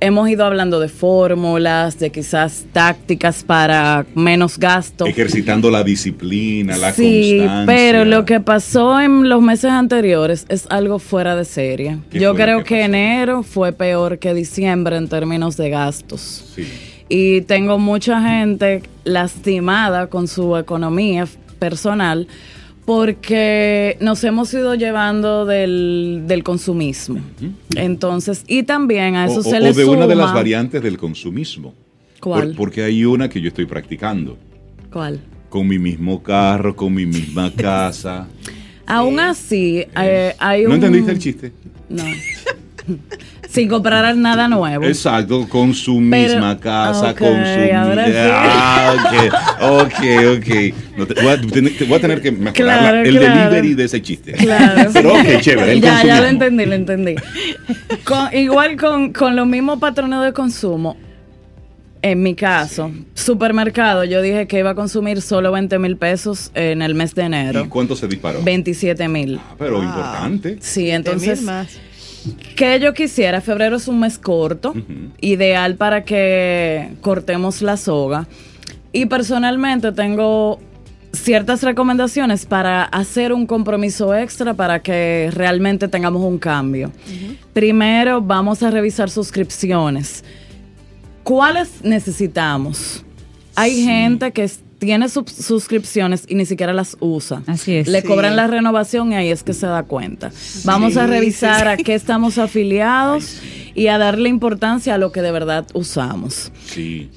hemos 0.00 0.28
ido 0.28 0.44
hablando 0.44 0.80
de 0.80 0.88
fórmulas, 0.88 1.98
de 1.98 2.10
quizás 2.10 2.64
tácticas 2.72 3.42
para 3.42 4.04
menos 4.14 4.58
gasto. 4.58 5.06
Ejercitando 5.06 5.70
la 5.70 5.82
disciplina, 5.82 6.76
la 6.76 6.92
Sí, 6.92 7.36
constancia. 7.38 7.64
pero 7.66 8.04
lo 8.04 8.24
que 8.24 8.40
pasó 8.40 9.00
en 9.00 9.28
los 9.28 9.40
meses 9.42 9.70
anteriores 9.70 10.46
es 10.48 10.66
algo 10.70 10.98
fuera 10.98 11.36
de 11.36 11.44
serie. 11.44 11.98
¿Qué 12.10 12.18
Yo 12.20 12.34
creo 12.34 12.58
que 12.58 12.64
que, 12.64 12.82
enero 12.84 13.42
fue 13.42 13.72
peor 13.72 14.18
que 14.18 14.34
diciembre 14.34 14.96
en 14.96 15.08
términos 15.08 15.56
de 15.56 15.70
gastos. 15.70 16.52
Sí. 16.54 16.64
Y 17.08 17.42
tengo 17.42 17.78
mucha 17.78 18.20
gente 18.22 18.82
lastimada 19.04 20.08
con 20.08 20.26
su 20.28 20.56
economía 20.56 21.26
personal 21.58 22.26
porque 22.84 23.96
nos 24.00 24.22
hemos 24.24 24.52
ido 24.52 24.74
llevando 24.74 25.46
del, 25.46 26.24
del 26.26 26.42
consumismo. 26.44 27.20
Entonces, 27.76 28.44
y 28.46 28.62
también 28.64 29.16
a 29.16 29.26
eso 29.26 29.40
o, 29.40 29.42
se 29.42 29.56
o 29.56 29.60
le 29.60 29.72
de 29.72 29.84
suma... 29.84 29.96
una 29.98 30.06
de 30.06 30.14
las 30.14 30.32
variantes 30.34 30.82
del 30.82 30.98
consumismo. 30.98 31.74
¿Cuál? 32.20 32.48
Por- 32.48 32.56
porque 32.56 32.82
hay 32.82 33.04
una 33.04 33.28
que 33.28 33.40
yo 33.40 33.48
estoy 33.48 33.66
practicando. 33.66 34.36
¿Cuál? 34.92 35.20
Con 35.48 35.66
mi 35.68 35.78
mismo 35.78 36.22
carro, 36.22 36.74
con 36.76 36.92
mi 36.94 37.06
misma 37.06 37.52
casa. 37.56 38.28
Aún 38.86 39.18
así, 39.18 39.84
eh, 39.96 40.34
hay 40.38 40.64
un... 40.64 40.68
¿No 40.70 40.74
entendiste 40.74 41.12
el 41.12 41.18
chiste? 41.18 41.52
No. 41.88 42.04
Sin 43.54 43.68
comprar 43.68 44.16
nada 44.16 44.48
nuevo. 44.48 44.84
Exacto, 44.84 45.48
con 45.48 45.72
su 45.74 46.02
Pero- 46.10 46.32
misma 46.34 46.58
casa, 46.58 47.10
ok, 47.12 47.18
con 47.18 47.28
su... 47.28 47.74
ahora 47.76 48.06
sí. 48.06 48.12
Ah, 48.16 48.94
ok, 49.62 49.62
ok, 49.62 50.38
ok. 50.38 50.74
No, 50.96 51.06
te, 51.06 51.22
voy 51.22 51.32
a, 51.32 51.40
te 51.40 51.84
voy 51.84 51.94
a 51.94 52.00
tener 52.00 52.20
que 52.20 52.32
mejorar 52.32 52.52
Claro, 52.54 52.96
la- 52.96 53.02
el 53.02 53.16
claro. 53.16 53.50
delivery 53.50 53.74
de 53.74 53.84
ese 53.84 54.02
chiste. 54.02 54.32
Claro. 54.32 54.90
Pero 54.92 55.12
ok, 55.14 55.40
chévere, 55.40 55.72
el 55.72 55.80
ya, 55.80 56.04
ya 56.04 56.20
lo 56.20 56.26
entendí, 56.26 56.66
lo 56.66 56.74
entendí. 56.74 57.14
Con- 58.02 58.34
igual 58.34 58.76
con, 58.76 59.12
con 59.12 59.36
los 59.36 59.46
mismos 59.46 59.78
patrones 59.78 60.20
de 60.22 60.32
consumo, 60.32 60.96
en 62.02 62.22
mi 62.24 62.34
caso, 62.34 62.90
supermercado, 63.14 64.02
yo 64.04 64.20
dije 64.20 64.46
que 64.48 64.58
iba 64.58 64.70
a 64.70 64.74
consumir 64.74 65.22
solo 65.22 65.52
20 65.52 65.78
mil 65.78 65.96
pesos 65.96 66.50
en 66.54 66.82
el 66.82 66.94
mes 66.96 67.14
de 67.14 67.22
¿Y 67.22 67.26
enero. 67.26 67.66
cuánto 67.70 67.94
se 67.96 68.08
disparó? 68.08 68.42
27 68.42 69.08
mil. 69.08 69.38
Ah, 69.40 69.54
pero 69.58 69.76
Wow. 69.76 69.84
importante. 69.84 70.58
Sí, 70.60 70.90
Entonces, 70.90 71.40
entonces, 71.40 71.42
más. 71.46 71.78
Que 72.56 72.80
yo 72.80 72.94
quisiera, 72.94 73.40
febrero 73.40 73.76
es 73.76 73.88
un 73.88 74.00
mes 74.00 74.18
corto, 74.18 74.74
ideal 75.20 75.76
para 75.76 76.04
que 76.04 76.92
cortemos 77.00 77.62
la 77.62 77.76
soga. 77.76 78.26
Y 78.92 79.06
personalmente 79.06 79.92
tengo 79.92 80.60
ciertas 81.12 81.62
recomendaciones 81.62 82.46
para 82.46 82.84
hacer 82.84 83.32
un 83.32 83.46
compromiso 83.46 84.14
extra 84.14 84.54
para 84.54 84.80
que 84.80 85.30
realmente 85.32 85.88
tengamos 85.88 86.22
un 86.22 86.38
cambio. 86.38 86.92
Primero, 87.52 88.20
vamos 88.20 88.62
a 88.62 88.70
revisar 88.70 89.10
suscripciones. 89.10 90.24
¿Cuáles 91.22 91.82
necesitamos? 91.82 93.04
Hay 93.54 93.84
gente 93.84 94.32
que 94.32 94.48
tiene 94.84 95.08
suscripciones 95.08 96.24
y 96.28 96.34
ni 96.34 96.46
siquiera 96.46 96.72
las 96.72 96.96
usa. 97.00 97.42
Así 97.46 97.74
es. 97.74 97.88
Le 97.88 98.02
cobran 98.02 98.36
la 98.36 98.46
renovación 98.46 99.12
y 99.12 99.16
ahí 99.16 99.30
es 99.30 99.42
que 99.42 99.52
se 99.52 99.66
da 99.66 99.82
cuenta. 99.82 100.30
Vamos 100.64 100.96
a 100.96 101.06
revisar 101.06 101.68
a 101.68 101.76
qué 101.76 101.94
estamos 101.94 102.38
afiliados 102.38 103.40
y 103.74 103.88
a 103.88 103.98
darle 103.98 104.28
importancia 104.28 104.94
a 104.94 104.98
lo 104.98 105.12
que 105.12 105.22
de 105.22 105.32
verdad 105.32 105.66
usamos. 105.74 106.52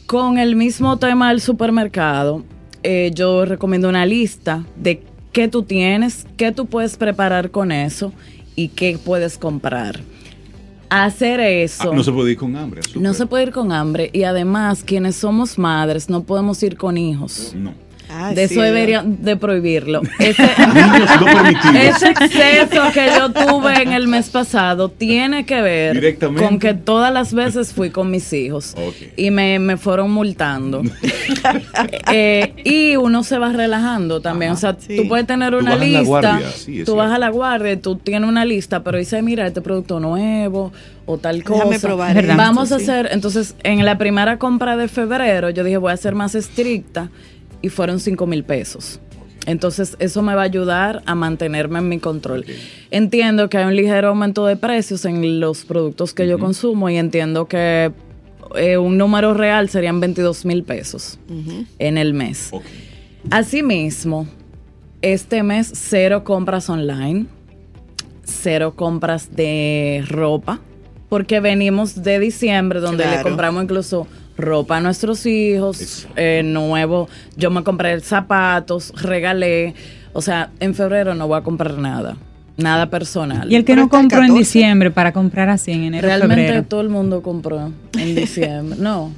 Con 0.05 0.37
el 0.37 0.55
mismo 0.55 0.97
tema 0.97 1.29
del 1.29 1.41
supermercado, 1.41 2.43
eh, 2.83 3.11
yo 3.13 3.45
recomiendo 3.45 3.89
una 3.89 4.05
lista 4.05 4.63
de 4.75 5.03
qué 5.31 5.47
tú 5.47 5.63
tienes, 5.63 6.25
qué 6.35 6.51
tú 6.51 6.65
puedes 6.65 6.97
preparar 6.97 7.51
con 7.51 7.71
eso 7.71 8.13
y 8.55 8.69
qué 8.69 8.97
puedes 9.03 9.37
comprar. 9.37 10.01
Hacer 10.89 11.39
eso. 11.39 11.91
Ah, 11.91 11.95
no 11.95 12.03
se 12.03 12.11
puede 12.11 12.31
ir 12.31 12.37
con 12.37 12.55
hambre. 12.55 12.81
No 12.95 13.13
se 13.13 13.25
puede 13.25 13.43
ir 13.43 13.51
con 13.51 13.71
hambre. 13.71 14.09
Y 14.13 14.23
además, 14.23 14.83
quienes 14.83 15.15
somos 15.15 15.57
madres, 15.57 16.09
no 16.09 16.23
podemos 16.23 16.61
ir 16.63 16.77
con 16.77 16.97
hijos. 16.97 17.53
No. 17.55 17.86
Ah, 18.09 18.33
de 18.33 18.43
eso 18.43 18.61
deberían 18.61 19.23
de 19.23 19.35
prohibirlo. 19.35 20.01
Ese, 20.19 20.43
ese, 21.75 22.09
exceso 22.09 22.91
que 22.93 23.09
yo 23.15 23.31
tuve 23.31 23.81
en 23.81 23.91
el 23.91 24.07
mes 24.07 24.29
pasado 24.29 24.89
tiene 24.89 25.45
que 25.45 25.61
ver 25.61 26.17
con 26.37 26.59
que 26.59 26.73
todas 26.73 27.13
las 27.13 27.33
veces 27.33 27.73
fui 27.73 27.89
con 27.89 28.09
mis 28.09 28.31
hijos 28.33 28.75
y 29.15 29.31
me, 29.31 29.77
fueron 29.77 30.11
multando. 30.11 30.83
Eh, 32.11 32.53
y 32.63 32.95
uno 32.95 33.23
se 33.23 33.37
va 33.37 33.51
relajando 33.51 34.21
también. 34.21 34.51
o 34.51 34.55
sea, 34.55 34.73
tú 34.73 35.07
puedes 35.07 35.27
tener 35.27 35.55
una 35.55 35.75
lista, 35.75 36.39
tú 36.85 36.95
vas 36.95 37.11
a 37.11 37.17
la 37.17 37.29
guardia, 37.29 37.79
tú 37.79 37.97
tienes 37.97 38.29
una 38.29 38.45
lista, 38.45 38.83
pero 38.83 38.97
dice, 38.97 39.21
mira, 39.21 39.45
este 39.45 39.61
producto 39.61 39.99
nuevo 39.99 40.71
o 41.05 41.17
tal 41.17 41.43
cosa. 41.43 41.79
Probar 41.79 42.25
Vamos 42.35 42.71
a 42.71 42.77
hacer, 42.77 43.09
entonces, 43.11 43.55
en 43.63 43.83
la 43.85 43.97
primera 43.97 44.37
compra 44.37 44.77
de 44.77 44.87
febrero, 44.87 45.49
yo 45.49 45.63
dije, 45.63 45.77
voy 45.77 45.91
a 45.91 45.97
ser 45.97 46.15
más 46.15 46.35
estricta 46.35 47.09
y 47.61 47.69
fueron 47.69 47.99
5 47.99 48.25
mil 48.27 48.43
pesos. 48.43 48.99
Entonces 49.47 49.95
eso 49.99 50.21
me 50.21 50.35
va 50.35 50.41
a 50.41 50.45
ayudar 50.45 51.03
a 51.05 51.15
mantenerme 51.15 51.79
en 51.79 51.87
mi 51.87 51.99
control. 51.99 52.45
Entiendo 52.91 53.49
que 53.49 53.57
hay 53.57 53.65
un 53.65 53.75
ligero 53.75 54.09
aumento 54.09 54.45
de 54.45 54.57
precios 54.57 55.05
en 55.05 55.39
los 55.39 55.63
productos 55.63 56.13
que 56.13 56.27
yo 56.27 56.37
consumo 56.37 56.89
y 56.89 56.97
entiendo 56.97 57.47
que 57.47 57.93
eh, 58.55 58.77
un 58.77 58.97
número 58.97 59.33
real 59.33 59.69
serían 59.69 60.01
22 60.01 60.45
mil 60.45 60.63
pesos 60.63 61.17
en 61.79 61.97
el 61.97 62.13
mes. 62.13 62.51
Asimismo, 63.31 64.27
este 65.01 65.43
mes 65.43 65.71
cero 65.73 66.25
compras 66.25 66.69
online, 66.69 67.27
cero 68.23 68.73
compras 68.75 69.33
de 69.33 70.03
ropa, 70.09 70.59
porque 71.07 71.39
venimos 71.39 72.03
de 72.03 72.19
diciembre 72.19 72.81
donde 72.81 73.05
le 73.05 73.21
compramos 73.21 73.63
incluso 73.63 74.07
ropa 74.37 74.77
a 74.77 74.81
nuestros 74.81 75.25
hijos, 75.25 76.07
eh, 76.15 76.41
nuevo, 76.43 77.09
yo 77.35 77.49
me 77.49 77.63
compré 77.63 77.99
zapatos, 77.99 78.93
regalé, 78.95 79.73
o 80.13 80.21
sea, 80.21 80.51
en 80.59 80.75
febrero 80.75 81.15
no 81.15 81.27
voy 81.27 81.39
a 81.39 81.43
comprar 81.43 81.77
nada. 81.77 82.17
Nada 82.57 82.89
personal. 82.89 83.51
Y 83.51 83.55
el 83.55 83.63
que 83.65 83.75
no 83.75 83.87
compró 83.87 84.23
en 84.23 84.33
diciembre 84.33 84.89
para 84.89 85.13
comprar 85.13 85.47
así 85.47 85.73
en 85.73 85.83
enero 85.83 86.07
Realmente 86.07 86.63
todo 86.63 86.81
el 86.81 86.89
mundo 86.89 87.21
compró 87.21 87.71
en 87.93 88.15
diciembre. 88.15 88.79
No. 88.79 89.11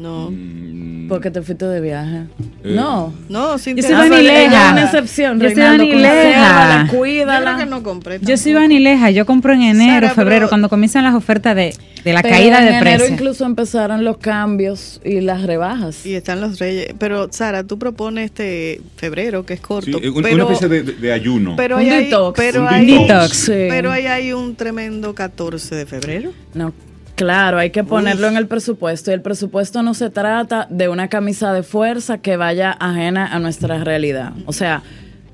No. 0.00 0.30
Mm. 0.30 1.08
Porque 1.08 1.30
te 1.30 1.42
fuiste 1.42 1.66
de 1.66 1.80
viaje. 1.80 2.22
Eh. 2.64 2.72
No. 2.74 3.12
No, 3.28 3.58
sin 3.58 3.76
Yo 3.76 3.82
soy 3.82 3.92
vanileja. 3.92 4.72
una 4.72 4.84
excepción. 4.84 5.38
Yo 5.38 5.50
soy 5.50 5.62
vanileja. 5.62 6.86
Cuídala. 6.90 7.38
Yo 7.38 7.44
creo 7.44 7.58
que 7.58 7.66
no 7.66 7.82
compré. 7.82 8.18
Yo 8.22 8.36
soy 8.38 8.54
vanileja. 8.54 9.10
Yo 9.10 9.26
compro 9.26 9.52
en 9.52 9.62
enero, 9.62 10.08
febrero, 10.10 10.48
cuando 10.48 10.70
comienzan 10.70 11.04
las 11.04 11.14
ofertas 11.14 11.54
de, 11.54 11.74
de 12.02 12.12
la 12.14 12.22
caída 12.22 12.62
de 12.62 12.68
precios. 12.68 12.80
En 12.80 12.86
enero 12.86 13.06
incluso 13.08 13.44
empezaron 13.44 14.04
los 14.04 14.16
cambios 14.16 15.02
y 15.04 15.20
las 15.20 15.42
rebajas. 15.42 16.06
Y 16.06 16.14
están 16.14 16.40
los 16.40 16.58
reyes. 16.58 16.94
Pero, 16.98 17.28
Sara, 17.30 17.64
tú 17.64 17.78
propones 17.78 18.26
este 18.26 18.80
febrero, 18.96 19.44
que 19.44 19.54
es 19.54 19.60
corto. 19.60 19.98
Sí, 19.98 20.08
una 20.08 20.30
especie 20.30 20.68
de, 20.68 21.12
ayuno. 21.12 21.56
Pero 21.56 21.76
un 21.76 21.82
hay, 21.82 22.04
detox. 22.04 22.38
Pero 22.38 22.62
un 22.62 22.68
hay, 22.68 22.86
detox. 22.86 23.46
Pero 23.48 23.92
ahí 23.92 24.06
hay 24.06 24.32
un 24.32 24.56
tremendo 24.56 25.14
14 25.14 25.74
de 25.74 25.84
febrero. 25.84 26.32
No, 26.54 26.72
Claro, 27.20 27.58
hay 27.58 27.68
que 27.68 27.84
ponerlo 27.84 28.28
en 28.28 28.38
el 28.38 28.46
presupuesto 28.46 29.10
y 29.10 29.14
el 29.14 29.20
presupuesto 29.20 29.82
no 29.82 29.92
se 29.92 30.08
trata 30.08 30.66
de 30.70 30.88
una 30.88 31.08
camisa 31.08 31.52
de 31.52 31.62
fuerza 31.62 32.16
que 32.16 32.38
vaya 32.38 32.70
ajena 32.70 33.26
a 33.26 33.38
nuestra 33.38 33.84
realidad. 33.84 34.32
O 34.46 34.54
sea... 34.54 34.82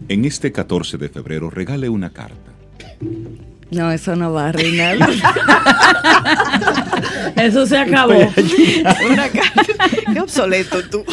En 0.09 0.25
este 0.25 0.51
14 0.51 0.99
de 0.99 1.09
febrero 1.09 1.49
regale 1.49 1.89
una 1.89 2.11
carta. 2.11 2.51
No, 3.71 3.93
eso 3.93 4.17
no 4.17 4.33
va, 4.33 4.51
Reinaldo. 4.51 5.07
eso 7.37 7.67
se 7.67 7.79
acabó. 7.79 8.19
una 9.09 9.29
carta. 9.29 9.63
Qué 10.13 10.21
obsoleto 10.21 10.83
tú 10.91 11.05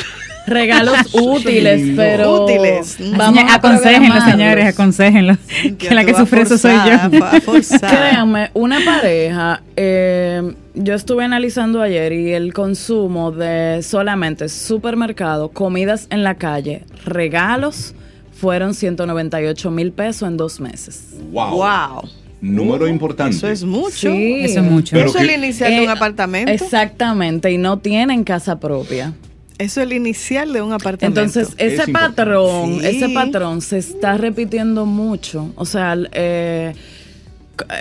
regalos 0.48 0.98
útiles, 1.14 1.94
pero 1.96 2.44
útiles. 2.44 2.98
Vamos 3.16 3.44
aconsejenlo, 3.48 4.22
señores, 4.22 4.66
aconsejenlo. 4.66 5.38
Que, 5.78 5.94
la 5.94 6.06
que 6.06 6.16
sufre 6.16 6.42
eso 6.42 6.58
soy 6.58 6.74
yo. 6.74 7.80
Créanme, 7.80 8.50
una 8.54 8.80
pareja, 8.84 9.62
eh, 9.76 10.54
yo 10.76 10.94
estuve 10.96 11.24
analizando 11.24 11.82
ayer 11.82 12.14
y 12.14 12.34
el 12.34 12.54
consumo 12.54 13.32
de 13.32 13.82
solamente 13.84 14.50
supermercado, 14.50 15.50
comidas 15.50 16.08
en 16.10 16.24
la 16.24 16.36
calle, 16.36 16.84
regalos, 17.06 17.94
fueron 18.34 18.74
198 18.74 19.72
mil 19.72 19.92
pesos 19.92 20.28
en 20.28 20.38
dos 20.38 20.60
meses. 20.60 21.16
Wow. 21.32 22.02
Número 22.42 22.88
importante. 22.88 23.38
Eso 23.38 23.48
es 23.48 23.64
mucho. 23.64 24.12
Sí, 24.12 24.42
eso 24.44 24.60
es 24.60 24.66
mucho. 24.66 24.98
eso 24.98 25.18
es 25.18 25.24
el 25.24 25.44
inicial 25.44 25.72
de 25.72 25.82
un 25.82 25.90
eh, 25.90 25.92
apartamento. 25.92 26.52
Exactamente, 26.52 27.52
y 27.52 27.58
no 27.58 27.80
tienen 27.80 28.24
casa 28.26 28.60
propia. 28.60 29.14
Eso 29.60 29.80
es 29.80 29.88
el 29.88 29.94
inicial 29.94 30.52
de 30.52 30.62
un 30.62 30.74
apartamento. 30.74 31.22
Entonces, 31.22 31.56
ese 31.58 31.90
patrón, 31.92 32.84
ese 32.84 33.10
patrón 33.10 33.62
se 33.62 33.78
está 33.78 34.18
repitiendo 34.18 34.86
mucho. 34.86 35.54
O 35.56 35.66
sea, 35.66 35.96
eh, 36.12 36.74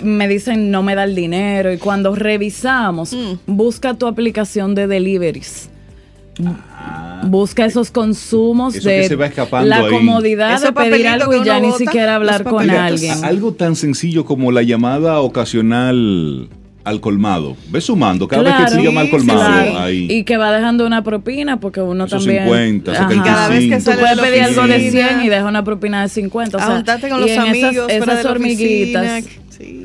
me 0.03 0.29
dicen 0.29 0.71
no 0.71 0.83
me 0.83 0.95
da 0.95 1.05
el 1.05 1.15
dinero 1.15 1.73
y 1.73 1.79
cuando 1.79 2.15
revisamos, 2.15 3.13
mm. 3.13 3.41
busca 3.47 3.95
tu 3.95 4.07
aplicación 4.07 4.75
de 4.75 4.87
deliveries. 4.87 5.69
Ah. 6.45 7.21
busca 7.27 7.67
esos 7.67 7.91
consumos 7.91 8.73
de 8.83 9.07
la 9.65 9.87
comodidad 9.89 10.63
de 10.63 10.73
pedir 10.73 11.07
algo 11.07 11.35
y 11.35 11.45
ya 11.45 11.61
ni 11.61 11.73
siquiera 11.73 12.17
hablar 12.17 12.45
con 12.45 12.69
alguien. 12.71 13.23
Algo 13.25 13.53
tan 13.53 13.77
sencillo 13.77 14.25
como 14.25 14.51
la 14.51 14.63
llamada 14.63 15.21
ocasional 15.21 16.49
al 16.85 17.01
colmado. 17.01 17.57
Ve 17.69 17.81
sumando, 17.81 18.27
cada 18.27 18.43
vez 18.43 18.71
que 18.71 18.77
sigue 18.77 18.91
mal 18.91 19.11
colmado 19.11 19.79
ahí. 19.79 20.07
Y 20.11 20.25
que 20.25 20.37
va 20.37 20.53
dejando 20.53 20.87
una 20.87 21.05
propina 21.05 21.61
porque 21.61 21.81
uno 21.81 22.07
también 22.07 22.45
50, 22.45 22.93
75. 22.93 23.25
Cada 23.25 23.49
vez 23.49 23.69
que 23.69 23.81
sale 23.81 23.97
Tú 23.97 24.03
puedes 24.03 24.21
pedir 24.21 24.43
algo 24.43 24.67
de 24.67 24.91
100 24.91 25.21
y 25.23 25.29
deja 25.29 25.47
una 25.47 25.65
propina 25.65 26.03
de 26.03 26.09
50, 26.09 26.57
o 26.57 26.61
sea, 26.61 26.99
con 27.09 27.21
los 27.21 27.31
amigos, 27.39 27.87
esas, 27.89 28.25
hormiguitas. 28.25 29.25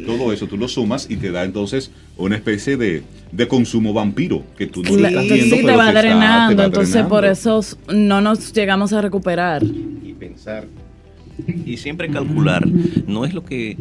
Todo 0.06 0.32
eso 0.32 0.48
tú 0.48 0.58
lo 0.58 0.68
sumas 0.68 1.08
y 1.10 1.18
te 1.18 1.32
da 1.32 1.44
entonces 1.44 1.92
una 2.18 2.36
especie 2.36 2.78
de, 2.78 3.04
de 3.32 3.48
consumo 3.48 3.94
vampiro 3.94 4.44
que 4.58 4.68
tú 4.68 4.84
no 4.84 4.96
le 4.96 5.08
estás 5.08 5.24
viendo, 5.24 5.56
sí, 5.56 5.66
te 5.66 5.76
va, 5.76 5.92
drenando, 5.92 6.64
entonces 6.64 7.06
por 7.06 7.26
eso 7.26 7.62
no 7.94 8.22
nos 8.22 8.54
llegamos 8.54 8.94
a 8.94 9.02
recuperar. 9.02 9.64
Y 9.64 10.14
pensar 10.18 10.66
y 11.66 11.78
siempre 11.78 12.10
calcular, 12.10 12.68
no 13.06 13.26
es 13.26 13.34
lo 13.34 13.44
que 13.44 13.78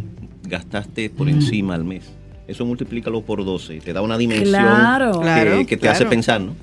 gastaste 0.46 1.10
por 1.10 1.28
encima 1.28 1.74
al 1.74 1.84
mes 1.84 2.04
eso 2.48 2.64
multiplícalo 2.64 3.22
por 3.22 3.44
12 3.44 3.76
y 3.76 3.80
te 3.80 3.92
da 3.92 4.02
una 4.02 4.16
dimensión 4.16 5.66
que, 5.66 5.76
te 5.76 5.88
hace 5.88 6.06
pensar, 6.06 6.40
¿no? 6.40 6.54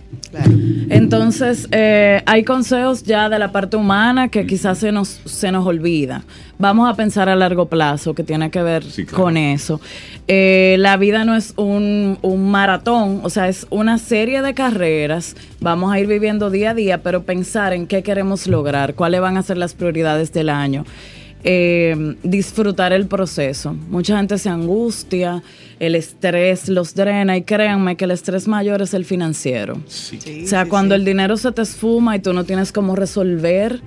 Entonces, 0.90 1.68
eh, 1.72 2.22
hay 2.26 2.44
consejos 2.44 3.04
ya 3.04 3.28
de 3.30 3.38
la 3.38 3.52
parte 3.52 3.76
humana 3.76 4.30
que 4.30 4.48
quizás 4.48 4.78
se 4.78 4.92
nos, 4.92 5.20
se 5.26 5.52
nos 5.52 5.66
olvida. 5.66 6.24
Vamos 6.58 6.90
a 6.90 6.96
pensar 6.96 7.28
a 7.28 7.36
largo 7.36 7.68
plazo, 7.68 8.14
que 8.14 8.24
tiene 8.24 8.50
que 8.50 8.62
ver 8.64 8.84
con 9.12 9.36
eso. 9.36 9.82
Eh, 10.28 10.78
la 10.80 10.96
vida 10.98 11.26
no 11.26 11.36
es 11.36 11.54
un, 11.58 12.18
un 12.22 12.50
maratón, 12.50 13.20
o 13.24 13.30
sea, 13.30 13.50
es 13.50 13.68
una 13.70 13.98
serie 13.98 14.42
de 14.42 14.54
carreras. 14.54 15.36
Vamos 15.60 15.92
a 15.92 16.00
ir 16.00 16.08
viviendo 16.08 16.50
día 16.50 16.72
a 16.72 16.74
día, 16.74 17.04
pero 17.04 17.24
pensar 17.24 17.74
en 17.74 17.88
qué 17.88 18.04
queremos 18.04 18.48
lograr, 18.48 18.94
cuáles 18.96 19.20
van 19.20 19.38
a 19.38 19.44
ser 19.44 19.58
las 19.58 19.74
prioridades 19.74 20.32
del 20.32 20.50
año. 20.50 20.86
Eh, 21.46 22.16
disfrutar 22.24 22.94
el 22.94 23.08
proceso. 23.08 23.76
Mucha 23.90 24.16
gente 24.16 24.38
se 24.38 24.48
angustia, 24.48 25.44
el 25.78 25.96
estrés 25.96 26.70
los 26.70 26.96
drena 26.96 27.36
y 27.36 27.42
créanme 27.42 27.98
que 27.98 28.06
el 28.06 28.12
estrés 28.12 28.48
mayor 28.48 28.82
es 28.82 28.94
el 28.94 29.04
financiero. 29.04 29.76
o 29.76 30.48
sea, 30.48 30.68
cuando 30.70 30.96
el 30.96 31.04
dinero 31.04 31.36
se 31.36 31.52
te 31.52 31.62
esfuma 31.62 32.16
y 32.16 32.20
tú 32.20 32.32
no 32.32 32.46
tienes 32.46 32.72
cómo 32.72 32.96
resolver 32.96 33.82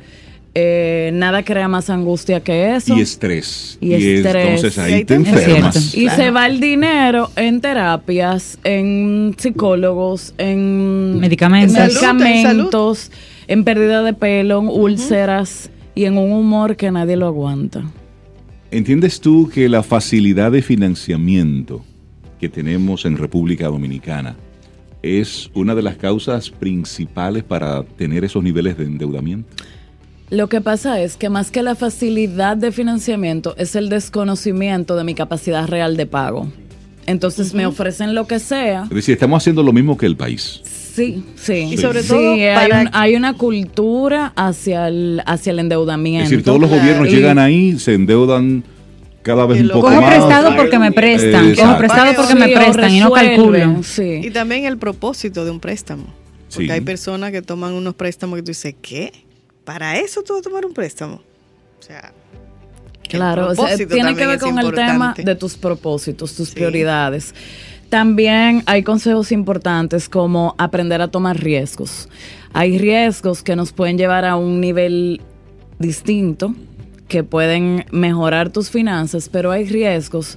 Eh, 0.58 1.10
nada 1.12 1.42
crea 1.42 1.68
más 1.68 1.90
angustia 1.90 2.40
que 2.40 2.74
eso. 2.74 2.96
Y 2.96 3.02
estrés. 3.02 3.76
Y, 3.78 3.92
estrés. 3.92 4.46
entonces 4.46 4.78
ahí 4.78 5.04
te 5.04 5.12
enfermas. 5.12 5.94
Y 5.94 6.08
se 6.08 6.30
va 6.30 6.46
el 6.46 6.60
dinero 6.60 7.30
en 7.36 7.60
terapias, 7.60 8.58
en 8.64 9.34
psicólogos, 9.36 10.32
en 10.38 11.20
medicamentos, 11.20 11.76
medicamentos 11.76 13.10
en, 13.48 13.64
pérdida 13.64 14.02
de 14.02 14.14
pelo, 14.14 14.60
en 14.60 14.68
úlceras 14.68 15.68
y 15.96 16.04
en 16.04 16.16
un 16.18 16.30
humor 16.30 16.76
que 16.76 16.92
nadie 16.92 17.16
lo 17.16 17.26
aguanta. 17.26 17.82
¿Entiendes 18.70 19.20
tú 19.20 19.50
que 19.52 19.68
la 19.68 19.82
facilidad 19.82 20.52
de 20.52 20.62
financiamiento 20.62 21.85
que 22.38 22.48
tenemos 22.48 23.06
en 23.06 23.16
República 23.16 23.66
Dominicana 23.66 24.37
es 25.02 25.50
una 25.54 25.74
de 25.74 25.82
las 25.82 25.96
causas 25.96 26.50
principales 26.50 27.42
para 27.42 27.82
tener 27.82 28.24
esos 28.24 28.44
niveles 28.44 28.76
de 28.76 28.85
endeudamiento? 28.85 29.48
Lo 30.28 30.48
que 30.48 30.61
pasa 30.61 31.00
es 31.00 31.16
que 31.16 31.30
más 31.30 31.50
que 31.50 31.62
la 31.62 31.74
facilidad 31.74 32.56
de 32.56 32.72
financiamiento 32.72 33.56
es 33.56 33.74
el 33.74 33.88
desconocimiento 33.88 34.96
de 34.96 35.04
mi 35.04 35.14
capacidad 35.14 35.66
real 35.66 35.96
de 35.96 36.06
pago. 36.06 36.52
Entonces 37.06 37.54
me 37.54 37.64
ofrecen 37.64 38.14
lo 38.14 38.26
que 38.26 38.40
sea. 38.40 38.82
Es 38.82 38.90
decir, 38.90 39.14
estamos 39.14 39.42
haciendo 39.42 39.62
lo 39.62 39.72
mismo 39.72 39.96
que 39.96 40.06
el 40.06 40.16
país. 40.16 40.61
Sí, 40.96 41.22
sí. 41.37 41.68
Y 41.72 41.76
sobre 41.76 42.02
todo 42.02 42.35
hay, 42.92 43.16
una 43.16 43.35
cultura 43.35 44.32
hacia 44.35 44.88
el, 44.88 45.22
hacia 45.26 45.50
el 45.52 45.59
endeudamiento. 45.59 46.24
Es 46.24 46.30
decir, 46.30 46.44
todos 46.44 46.61
los 46.61 46.70
gobiernos 46.70 47.09
llegan 47.09 47.38
ahí, 47.38 47.78
se 47.78 47.94
endeudan 47.94 48.64
cada 49.22 49.44
vez 49.44 49.61
un 49.61 49.68
poco 49.68 49.90
más. 49.90 49.96
Cojo 49.96 50.09
prestado 50.09 50.56
porque 50.56 50.78
me 50.78 50.92
prestan. 50.92 51.54
Cojo 51.54 51.78
prestado 51.78 52.14
porque 52.16 52.35
me 52.35 52.48
prestan 52.48 52.90
y 52.90 53.00
no 53.00 53.11
calculo. 53.11 53.80
Y 53.98 54.30
también 54.30 54.64
el 54.64 54.78
propósito 54.78 55.44
de 55.44 55.50
un 55.50 55.61
préstamo. 55.61 56.06
Porque 56.52 56.72
hay 56.72 56.80
personas 56.80 57.30
que 57.30 57.42
toman 57.42 57.74
unos 57.74 57.94
préstamos 57.94 58.37
que 58.38 58.42
tú 58.42 58.48
dices, 58.48 58.74
¿qué? 58.80 59.12
para 59.66 59.98
eso 59.98 60.22
tú 60.22 60.32
vas 60.32 60.40
a 60.40 60.42
tomar 60.44 60.64
un 60.64 60.72
préstamo. 60.72 61.16
O 61.78 61.82
sea, 61.82 62.12
claro, 63.09 63.52
tiene 63.88 64.14
que 64.14 64.26
ver 64.26 64.38
con 64.38 64.59
el 64.59 64.72
tema 64.72 65.14
de 65.18 65.35
tus 65.35 65.56
propósitos, 65.56 66.35
tus 66.35 66.52
prioridades. 66.52 67.35
También 67.96 68.62
hay 68.66 68.82
consejos 68.82 69.32
importantes 69.32 70.11
como 70.11 70.54
aprender 70.59 71.00
a 71.00 71.09
tomar 71.09 71.40
riesgos. 71.40 72.11
Hay 72.52 72.76
riesgos 72.76 73.42
que 73.42 73.56
nos 73.56 73.72
pueden 73.72 73.96
llevar 73.96 74.26
a 74.26 74.37
un 74.37 74.61
nivel 74.61 75.22
distinto, 75.78 76.54
que 77.09 77.24
pueden 77.24 77.87
mejorar 77.92 78.50
tus 78.50 78.68
finanzas, 78.68 79.30
pero 79.30 79.50
hay 79.50 79.64
riesgos. 79.64 80.37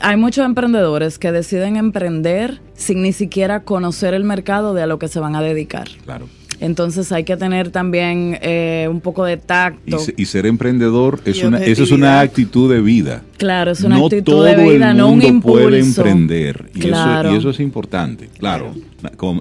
Hay 0.00 0.16
muchos 0.16 0.44
emprendedores 0.44 1.20
que 1.20 1.30
deciden 1.30 1.76
emprender 1.76 2.60
sin 2.74 3.02
ni 3.02 3.12
siquiera 3.12 3.62
conocer 3.62 4.12
el 4.12 4.24
mercado 4.24 4.74
de 4.74 4.82
a 4.82 4.88
lo 4.88 4.98
que 4.98 5.06
se 5.06 5.20
van 5.20 5.36
a 5.36 5.42
dedicar. 5.42 5.86
Claro. 6.04 6.26
Entonces 6.60 7.12
hay 7.12 7.24
que 7.24 7.36
tener 7.36 7.70
también 7.70 8.38
eh, 8.42 8.88
un 8.90 9.00
poco 9.00 9.24
de 9.24 9.36
tacto. 9.36 9.98
Y, 10.16 10.24
ser 10.24 10.46
emprendedor, 10.46 11.20
es 11.24 11.42
una, 11.42 11.58
eso 11.58 11.84
es 11.84 11.92
una 11.92 12.20
actitud 12.20 12.72
de 12.72 12.80
vida. 12.80 13.22
Claro, 13.36 13.70
es 13.70 13.82
una 13.82 13.96
actitud 13.96 14.44
de 14.44 14.56
vida, 14.56 14.92
no 14.92 15.10
un 15.10 15.22
impulso. 15.22 15.64
puede 15.64 15.78
emprender. 15.80 16.70
Y, 16.74 16.88
eso, 16.88 17.32
y 17.32 17.36
eso 17.36 17.50
es 17.50 17.60
importante. 17.60 18.28
Claro, 18.38 18.74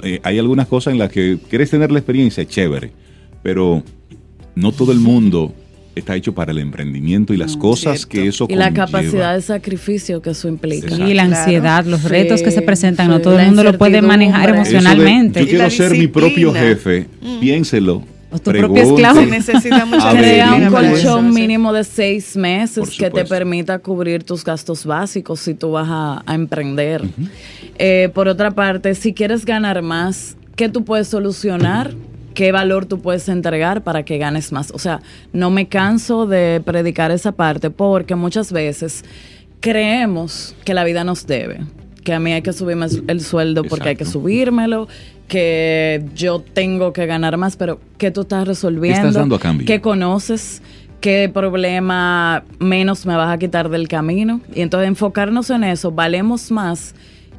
eh, 0.03 0.19
hay 0.23 0.39
algunas 0.39 0.67
cosas 0.67 0.93
en 0.93 0.99
las 0.99 1.12
que 1.12 1.39
quieres 1.49 1.69
tener 1.69 1.91
la 1.91 1.99
experiencia, 1.99 2.45
chévere, 2.45 2.91
pero 3.41 3.84
no 4.56 4.71
todo 4.71 4.91
el 4.91 4.99
mundo 4.99 5.53
está 5.97 6.15
hecho 6.15 6.33
para 6.33 6.51
el 6.51 6.60
emprendimiento 6.60 7.33
y 7.33 7.38
las 7.38 7.55
mm, 7.55 7.60
cosas 7.60 8.05
que 8.05 8.27
eso 8.27 8.47
Y 8.49 8.55
la 8.55 8.73
capacidad 8.73 9.36
de 9.36 9.41
sacrificio 9.41 10.21
que 10.21 10.31
eso 10.31 10.47
implica. 10.47 10.95
Y 10.95 11.13
la 11.13 11.23
ansiedad, 11.23 11.86
los 11.86 12.03
retos 12.03 12.41
que 12.41 12.51
se 12.51 12.62
presentan, 12.62 13.10
no 13.10 13.19
todo 13.19 13.39
el 13.39 13.47
mundo 13.47 13.63
lo 13.63 13.77
puede 13.77 14.01
manejar 14.01 14.49
emocionalmente. 14.49 15.41
yo 15.41 15.47
quiero 15.47 15.69
ser 15.69 15.91
mi 15.91 16.07
propio 16.07 16.53
jefe, 16.53 17.07
mm. 17.21 17.39
piénselo. 17.39 18.03
O 18.29 18.39
tu 18.39 18.51
propio 18.51 18.83
esclavo. 18.83 19.21
necesita 19.21 19.86
Crea 20.12 20.53
un 20.55 20.69
colchón 20.69 21.33
mínimo 21.33 21.71
de 21.71 21.83
seis 21.83 22.36
meses 22.36 22.89
que 22.97 23.10
te 23.10 23.23
permita 23.23 23.79
cubrir 23.79 24.23
tus 24.23 24.43
gastos 24.43 24.86
básicos 24.86 25.39
si 25.39 25.53
tú 25.53 25.71
vas 25.71 25.88
a, 25.89 26.23
emprender. 26.33 27.03
Eh, 27.77 28.10
por 28.13 28.27
otra 28.27 28.51
parte, 28.51 28.95
si 28.95 29.13
quieres 29.13 29.45
ganar 29.45 29.81
más, 29.81 30.36
¿qué 30.55 30.67
tú 30.67 30.83
puedes 30.83 31.07
solucionar? 31.07 31.93
Qué 32.38 32.52
valor 32.52 32.86
tú 32.86 33.00
puedes 33.00 33.28
entregar 33.30 33.84
para 33.84 34.06
que 34.06 34.19
ganes 34.19 34.52
más. 34.52 34.69
O 34.69 34.78
sea, 34.78 35.02
no 35.34 35.50
me 35.50 35.67
canso 35.67 36.28
de 36.28 36.62
predicar 36.63 37.10
esa 37.10 37.32
parte 37.32 37.71
porque 37.71 38.13
muchas 38.13 38.52
veces 38.52 39.04
creemos 39.60 40.56
que 40.63 40.76
la 40.76 40.84
vida 40.84 41.04
nos 41.04 41.26
debe, 41.26 41.62
que 42.04 42.13
a 42.13 42.19
mí 42.19 42.32
hay 42.34 42.43
que 42.43 42.54
subirme 42.54 42.86
el 43.08 43.21
sueldo 43.21 43.63
porque 43.63 43.89
hay 43.89 43.95
que 43.95 44.06
subírmelo, 44.06 44.88
que 45.28 46.06
yo 46.13 46.39
tengo 46.54 46.93
que 46.93 47.08
ganar 47.08 47.38
más, 47.38 47.58
pero 47.58 47.80
¿qué 47.97 48.12
tú 48.12 48.21
estás 48.21 48.47
resolviendo? 48.47 49.02
¿Qué 49.02 49.08
estás 49.08 49.15
dando 49.15 49.38
a 49.38 49.39
cambio? 49.39 49.65
¿Qué 49.65 49.82
conoces? 49.82 50.62
¿Qué 51.02 51.32
problema 51.34 52.43
menos 52.60 53.08
me 53.08 53.15
vas 53.15 53.34
a 53.34 53.39
quitar 53.39 53.69
del 53.69 53.88
camino? 53.88 54.41
Y 54.54 54.62
entonces 54.62 54.88
enfocarnos 54.88 55.50
en 55.50 55.63
eso, 55.63 55.89
valemos 55.89 56.52
más 56.52 56.93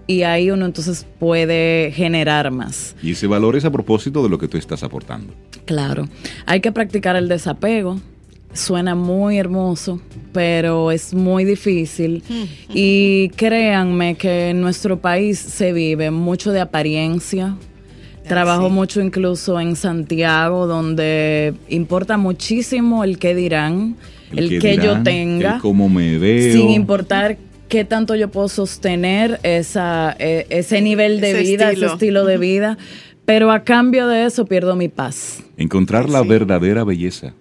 y 0.09 0.23
ahí 0.23 0.51
uno 0.51 0.65
entonces 0.67 1.07
puede 1.21 1.93
generar 1.95 2.51
más. 2.51 2.97
Y 3.03 3.13
ese 3.13 3.29
valor 3.29 3.55
es 3.55 3.65
a 3.67 3.71
propósito 3.71 4.23
de 4.23 4.31
lo 4.31 4.39
que 4.39 4.49
tú 4.49 4.57
estás 4.57 4.83
aportando. 4.83 5.35
Claro, 5.67 6.09
hay 6.47 6.61
que 6.61 6.73
practicar 6.73 7.15
el 7.15 7.29
desapego. 7.29 8.01
Suena 8.55 8.95
muy 8.95 9.37
hermoso, 9.37 10.01
pero 10.33 10.91
es 10.91 11.13
muy 11.15 11.45
difícil. 11.45 12.25
Y 12.75 13.29
créanme 13.31 14.15
que 14.17 14.51
en 14.51 14.61
nuestro 14.61 14.99
país 14.99 15.39
se 15.39 15.73
vive 15.73 16.11
mucho 16.11 16.53
de 16.53 16.61
apariencia, 16.61 17.57
Trabajo 18.29 18.69
mucho 18.69 19.01
incluso 19.01 19.59
en 19.59 19.75
Santiago, 19.75 20.67
donde 20.67 21.55
importa 21.71 22.19
muchísimo 22.19 23.03
el 23.03 23.19
que 23.19 23.35
dirán, 23.35 23.97
el, 24.31 24.61
que, 24.61 24.77
yo 24.77 25.03
tenga, 25.03 25.55
el 25.55 25.61
cómo 25.63 25.89
me 25.89 26.19
veo. 26.19 26.53
Sin 26.53 26.69
importar 26.69 27.39
qué 27.69 27.85
tanto 27.85 28.15
yo 28.15 28.29
puedo 28.29 28.49
sostener 28.49 29.39
esa, 29.43 30.17
e, 30.19 30.47
ese 30.51 30.81
nivel 30.81 31.21
de 31.21 31.35
vida, 31.35 31.71
ese 31.71 31.87
estilo 31.87 32.25
de 32.25 32.39
vida, 32.39 32.79
pero 33.25 33.51
a 33.53 33.65
cambio 33.65 34.09
de 34.09 34.25
eso 34.25 34.47
pierdo 34.47 34.75
mi 34.75 34.89
paz. 34.89 35.43
Encontrar 35.57 36.09
la 36.09 36.23
verdadera 36.23 36.85
belleza. 36.85 37.35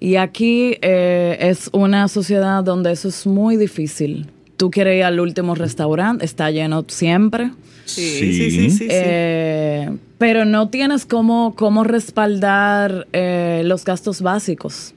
Y 0.00 0.16
aquí 0.16 0.76
eh, 0.82 1.36
es 1.40 1.70
una 1.72 2.08
sociedad 2.08 2.64
donde 2.64 2.92
eso 2.92 3.08
es 3.08 3.26
muy 3.26 3.56
difícil. 3.56 4.26
Tú 4.56 4.70
quieres 4.70 4.98
ir 4.98 5.04
al 5.04 5.20
último 5.20 5.54
restaurante, 5.54 6.24
está 6.24 6.50
lleno 6.50 6.84
siempre. 6.88 7.50
Sí, 7.84 8.18
sí, 8.18 8.50
sí. 8.50 8.70
sí, 8.70 8.88
eh, 8.90 9.90
pero 10.18 10.44
no 10.44 10.70
tienes 10.70 11.06
cómo, 11.06 11.54
cómo 11.54 11.84
respaldar 11.84 13.06
eh, 13.12 13.62
los 13.64 13.84
gastos 13.84 14.22
básicos 14.22 14.95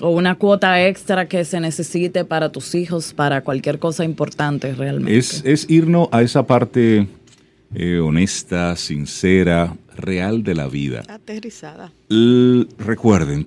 o 0.00 0.10
una 0.10 0.36
cuota 0.36 0.86
extra 0.86 1.28
que 1.28 1.44
se 1.44 1.60
necesite 1.60 2.24
para 2.24 2.50
tus 2.50 2.74
hijos, 2.74 3.12
para 3.12 3.42
cualquier 3.42 3.78
cosa 3.78 4.04
importante 4.04 4.74
realmente. 4.74 5.16
Es, 5.16 5.42
es 5.44 5.68
irnos 5.68 6.08
a 6.12 6.22
esa 6.22 6.46
parte 6.46 7.06
eh, 7.74 7.98
honesta, 7.98 8.76
sincera, 8.76 9.76
real 9.96 10.42
de 10.42 10.54
la 10.54 10.68
vida. 10.68 11.02
Aterrizada. 11.08 11.92
recuerden, 12.78 13.46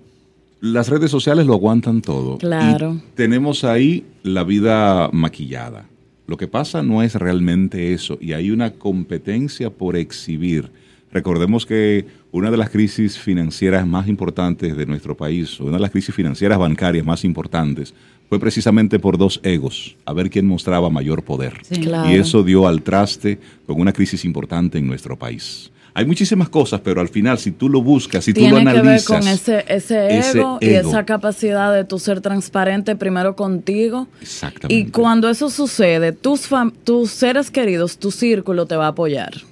las 0.59 0.89
redes 0.89 1.09
sociales 1.11 1.45
lo 1.45 1.53
aguantan 1.53 2.01
todo. 2.01 2.37
Claro. 2.37 3.01
tenemos 3.15 3.63
ahí 3.63 4.05
la 4.23 4.43
vida 4.43 5.09
maquillada. 5.11 5.85
Lo 6.27 6.37
que 6.37 6.47
pasa 6.47 6.81
no 6.81 7.01
es 7.01 7.15
realmente 7.15 7.93
eso 7.93 8.17
y 8.21 8.33
hay 8.33 8.51
una 8.51 8.71
competencia 8.71 9.69
por 9.69 9.97
exhibir 9.97 10.71
Recordemos 11.11 11.65
que 11.65 12.05
una 12.31 12.49
de 12.49 12.57
las 12.57 12.69
crisis 12.69 13.17
financieras 13.17 13.85
más 13.85 14.07
importantes 14.07 14.75
de 14.75 14.85
nuestro 14.85 15.15
país, 15.15 15.59
una 15.59 15.73
de 15.73 15.79
las 15.79 15.91
crisis 15.91 16.15
financieras 16.15 16.57
bancarias 16.57 17.05
más 17.05 17.25
importantes, 17.25 17.93
fue 18.29 18.39
precisamente 18.39 18.97
por 18.99 19.17
dos 19.17 19.41
egos, 19.43 19.97
a 20.05 20.13
ver 20.13 20.29
quién 20.29 20.47
mostraba 20.47 20.89
mayor 20.89 21.23
poder. 21.23 21.53
Y 21.69 22.15
eso 22.15 22.43
dio 22.43 22.65
al 22.65 22.81
traste 22.81 23.37
con 23.67 23.81
una 23.81 23.91
crisis 23.91 24.23
importante 24.23 24.77
en 24.77 24.87
nuestro 24.87 25.17
país. 25.17 25.69
Hay 25.93 26.05
muchísimas 26.05 26.47
cosas, 26.47 26.79
pero 26.79 27.01
al 27.01 27.09
final, 27.09 27.37
si 27.37 27.51
tú 27.51 27.67
lo 27.67 27.81
buscas, 27.81 28.23
si 28.23 28.33
tú 28.33 28.47
lo 28.47 28.55
analizas. 28.55 29.05
Tiene 29.05 29.41
que 29.41 29.51
ver 29.51 29.65
con 29.65 29.73
ese, 29.75 30.37
ego, 30.37 30.57
y 30.61 30.69
esa 30.69 31.05
capacidad 31.05 31.73
de 31.73 31.83
tú 31.83 31.99
ser 31.99 32.21
transparente 32.21 32.95
primero 32.95 33.35
contigo. 33.35 34.07
Exactamente. 34.21 34.73
Y 34.73 34.89
cuando 34.89 35.29
eso 35.29 35.49
sucede, 35.49 36.13
tus, 36.13 36.47
tus 36.85 37.11
seres 37.11 37.51
queridos, 37.51 37.97
tu 37.97 38.11
círculo 38.11 38.65
te 38.65 38.77
va 38.77 38.85
a 38.85 38.89
apoyar 38.89 39.50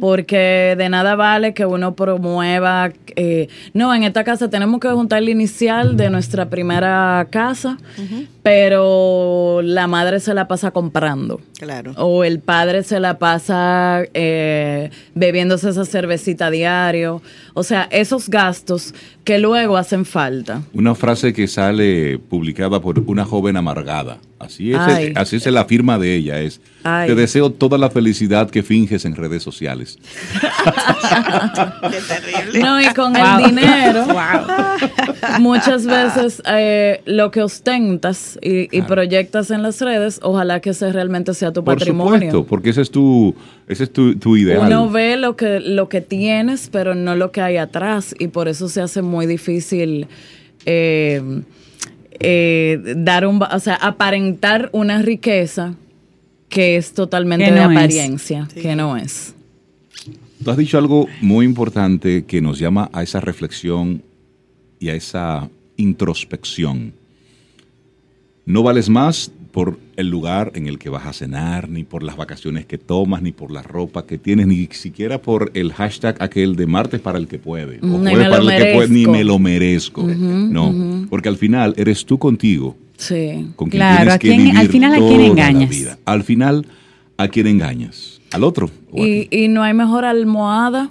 porque 0.00 0.74
de 0.76 0.88
nada 0.88 1.16
vale 1.16 1.54
que 1.54 1.66
uno 1.66 1.94
promueva, 1.94 2.92
eh, 3.14 3.48
no, 3.74 3.94
en 3.94 4.04
esta 4.04 4.24
casa 4.24 4.48
tenemos 4.50 4.80
que 4.80 4.88
juntar 4.88 5.22
el 5.22 5.28
inicial 5.28 5.96
de 5.96 6.10
nuestra 6.10 6.48
primera 6.48 7.26
casa, 7.30 7.78
pero 8.42 9.60
la 9.62 9.86
madre 9.86 10.20
se 10.20 10.34
la 10.34 10.48
pasa 10.48 10.70
comprando. 10.70 11.40
Claro. 11.58 11.92
O 11.96 12.24
el 12.24 12.40
padre 12.40 12.82
se 12.82 13.00
la 13.00 13.18
pasa 13.18 14.02
eh, 14.14 14.90
bebiéndose 15.14 15.70
esa 15.70 15.84
cervecita 15.84 16.50
diario. 16.50 17.22
O 17.54 17.62
sea, 17.62 17.88
esos 17.90 18.28
gastos 18.28 18.94
que 19.24 19.38
luego 19.38 19.76
hacen 19.76 20.04
falta. 20.04 20.62
Una 20.74 20.94
frase 20.94 21.32
que 21.32 21.48
sale 21.48 22.18
publicada 22.18 22.80
por 22.80 22.98
una 22.98 23.24
joven 23.24 23.56
amargada 23.56 24.18
Así 24.38 24.72
es, 24.72 24.78
así 25.14 25.36
es 25.36 25.46
la 25.46 25.64
firma 25.64 25.98
de 25.98 26.14
ella, 26.14 26.40
es 26.40 26.60
te 26.82 27.14
deseo 27.14 27.50
toda 27.50 27.78
la 27.78 27.90
felicidad 27.90 28.50
que 28.50 28.62
finges 28.62 29.04
en 29.04 29.16
redes 29.16 29.42
sociales. 29.42 29.98
Qué 31.90 31.98
terrible. 32.06 32.60
No, 32.60 32.80
y 32.80 32.86
con 32.94 33.16
el 33.16 33.44
dinero, 33.44 34.06
muchas 35.40 35.86
veces 35.86 36.42
eh, 36.46 37.00
lo 37.06 37.30
que 37.30 37.42
ostentas 37.42 38.38
y, 38.42 38.82
proyectas 38.82 39.50
en 39.50 39.62
las 39.62 39.80
redes, 39.80 40.20
ojalá 40.22 40.60
que 40.60 40.70
ese 40.70 40.92
realmente 40.92 41.34
sea 41.34 41.52
tu 41.52 41.64
patrimonio. 41.64 42.10
Por 42.10 42.20
supuesto, 42.20 42.46
porque 42.46 42.70
ese 42.70 42.82
es 42.82 42.90
tu, 42.90 43.34
ese 43.66 43.84
es 43.84 43.92
tu, 43.92 44.16
tu, 44.16 44.36
ideal. 44.36 44.66
Uno 44.66 44.90
ve 44.90 45.16
lo 45.16 45.34
que, 45.34 45.60
lo 45.60 45.88
que 45.88 46.02
tienes, 46.02 46.68
pero 46.70 46.94
no 46.94 47.16
lo 47.16 47.32
que 47.32 47.40
hay 47.40 47.56
atrás, 47.56 48.14
y 48.18 48.28
por 48.28 48.48
eso 48.48 48.68
se 48.68 48.80
hace 48.80 49.02
muy 49.02 49.26
difícil. 49.26 50.06
Eh, 50.66 51.42
eh, 52.20 52.94
dar 52.96 53.26
un, 53.26 53.42
o 53.42 53.60
sea, 53.60 53.74
aparentar 53.74 54.70
una 54.72 55.02
riqueza 55.02 55.74
que 56.48 56.76
es 56.76 56.92
totalmente 56.92 57.50
de 57.50 57.60
apariencia, 57.60 58.48
que 58.54 58.76
no 58.76 58.96
es. 58.96 59.34
Tú 60.42 60.50
has 60.50 60.56
dicho 60.56 60.78
algo 60.78 61.08
muy 61.20 61.44
importante 61.44 62.24
que 62.24 62.40
nos 62.40 62.58
llama 62.58 62.88
a 62.92 63.02
esa 63.02 63.20
reflexión 63.20 64.02
y 64.78 64.90
a 64.90 64.94
esa 64.94 65.48
introspección. 65.76 66.92
No 68.44 68.62
vales 68.62 68.88
más 68.88 69.30
por 69.50 69.78
el 69.96 70.08
lugar 70.08 70.52
en 70.54 70.66
el 70.66 70.78
que 70.78 70.88
vas 70.88 71.06
a 71.06 71.12
cenar, 71.12 71.68
ni 71.68 71.84
por 71.84 72.02
las 72.02 72.16
vacaciones 72.16 72.66
que 72.66 72.78
tomas, 72.78 73.22
ni 73.22 73.32
por 73.32 73.50
la 73.50 73.62
ropa 73.62 74.06
que 74.06 74.18
tienes, 74.18 74.46
ni 74.46 74.66
siquiera 74.72 75.20
por 75.20 75.50
el 75.54 75.72
hashtag 75.72 76.16
aquel 76.20 76.56
de 76.56 76.66
martes 76.66 77.00
para 77.00 77.18
el 77.18 77.26
que 77.26 77.38
puede, 77.38 77.78
o 77.82 78.02
para 78.02 78.36
el 78.36 78.48
que 78.48 78.72
puede, 78.74 78.88
ni 78.88 79.06
me 79.06 79.24
lo 79.24 79.38
merezco. 79.38 80.02
no, 80.04 81.06
porque 81.08 81.28
al 81.28 81.36
final 81.36 81.74
eres 81.76 82.04
tú 82.04 82.18
contigo. 82.18 82.76
Sí. 82.96 83.48
Con 83.56 83.68
quien 83.68 83.80
claro, 83.80 84.18
tienes 84.18 84.52
que 84.52 84.58
al 84.58 84.68
final 84.68 84.94
a 84.94 84.96
quién 84.96 85.20
engañas. 85.20 85.98
Al 86.04 86.22
final, 86.22 86.66
¿a 87.18 87.28
quién 87.28 87.46
engañas? 87.46 88.20
Al 88.32 88.44
otro. 88.44 88.70
Y, 88.94 89.28
y, 89.30 89.48
no 89.48 89.62
hay 89.62 89.74
mejor 89.74 90.04
almohada 90.04 90.90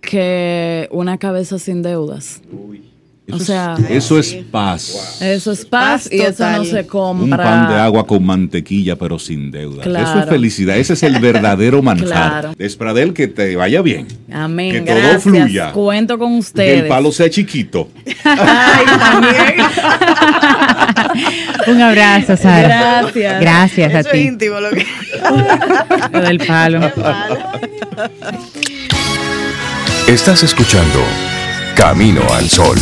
que 0.00 0.88
una 0.92 1.18
cabeza 1.18 1.58
sin 1.58 1.82
deudas. 1.82 2.42
Uy. 2.52 2.89
Eso, 3.30 3.36
o 3.36 3.46
sea, 3.46 3.76
es, 3.78 3.90
eso 3.90 4.18
es 4.18 4.34
paz. 4.50 5.18
Eso 5.20 5.52
es 5.52 5.64
paz, 5.64 6.08
y 6.10 6.20
eso 6.20 6.50
no 6.50 6.64
se 6.64 6.86
compra. 6.86 7.24
Un 7.24 7.30
pan 7.30 7.68
de 7.68 7.76
agua 7.76 8.06
con 8.06 8.24
mantequilla, 8.24 8.96
pero 8.96 9.18
sin 9.18 9.50
deuda. 9.50 9.84
Eso 9.84 10.20
es 10.20 10.26
felicidad. 10.26 10.76
Ese 10.76 10.94
es 10.94 11.02
el 11.02 11.18
verdadero 11.20 11.82
manjar. 11.82 12.06
Claro. 12.06 12.54
Despradel, 12.56 13.14
que 13.14 13.28
te 13.28 13.54
vaya 13.56 13.82
bien. 13.82 14.08
Amén. 14.32 14.84
Que 14.84 14.92
todo 14.92 15.20
fluya. 15.20 15.72
Cuento 15.72 16.18
con 16.18 16.34
ustedes. 16.34 16.74
Que 16.74 16.80
el 16.80 16.88
palo 16.88 17.12
sea 17.12 17.30
chiquito. 17.30 17.88
Ay, 18.24 18.84
también. 18.98 19.54
Un 21.66 21.80
abrazo, 21.80 22.36
Sara. 22.36 23.02
Gracias. 23.02 23.40
Gracias 23.40 23.94
a 23.94 24.02
ti. 24.02 24.18
Es 24.18 24.24
íntimo 24.26 24.60
lo 24.60 24.70
que. 24.70 24.86
lo 26.12 26.20
del 26.20 26.38
palo. 26.38 26.80
Estás 30.06 30.42
escuchando 30.42 31.04
Camino 31.80 32.22
al 32.34 32.48
Sol. 32.50 32.76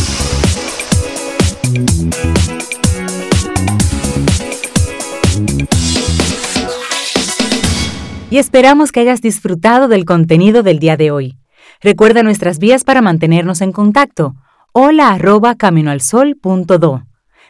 Y 8.29 8.37
esperamos 8.39 8.91
que 8.91 8.99
hayas 8.99 9.21
disfrutado 9.21 9.87
del 9.87 10.03
contenido 10.03 10.63
del 10.63 10.79
día 10.79 10.97
de 10.97 11.11
hoy. 11.11 11.37
Recuerda 11.79 12.23
nuestras 12.23 12.59
vías 12.59 12.83
para 12.83 13.01
mantenernos 13.01 13.61
en 13.61 13.71
contacto. 13.71 14.35
Hola 14.73 15.11
arroba 15.11 15.55
caminoalsol.do. 15.55 17.03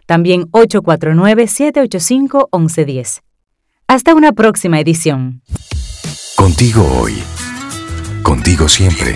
También 0.06 0.44
849-785-1110. 0.52 3.22
Hasta 3.88 4.14
una 4.14 4.34
próxima 4.34 4.80
edición. 4.80 5.42
Contigo 6.36 6.88
hoy. 7.02 7.16
Contigo 8.22 8.68
siempre. 8.68 9.16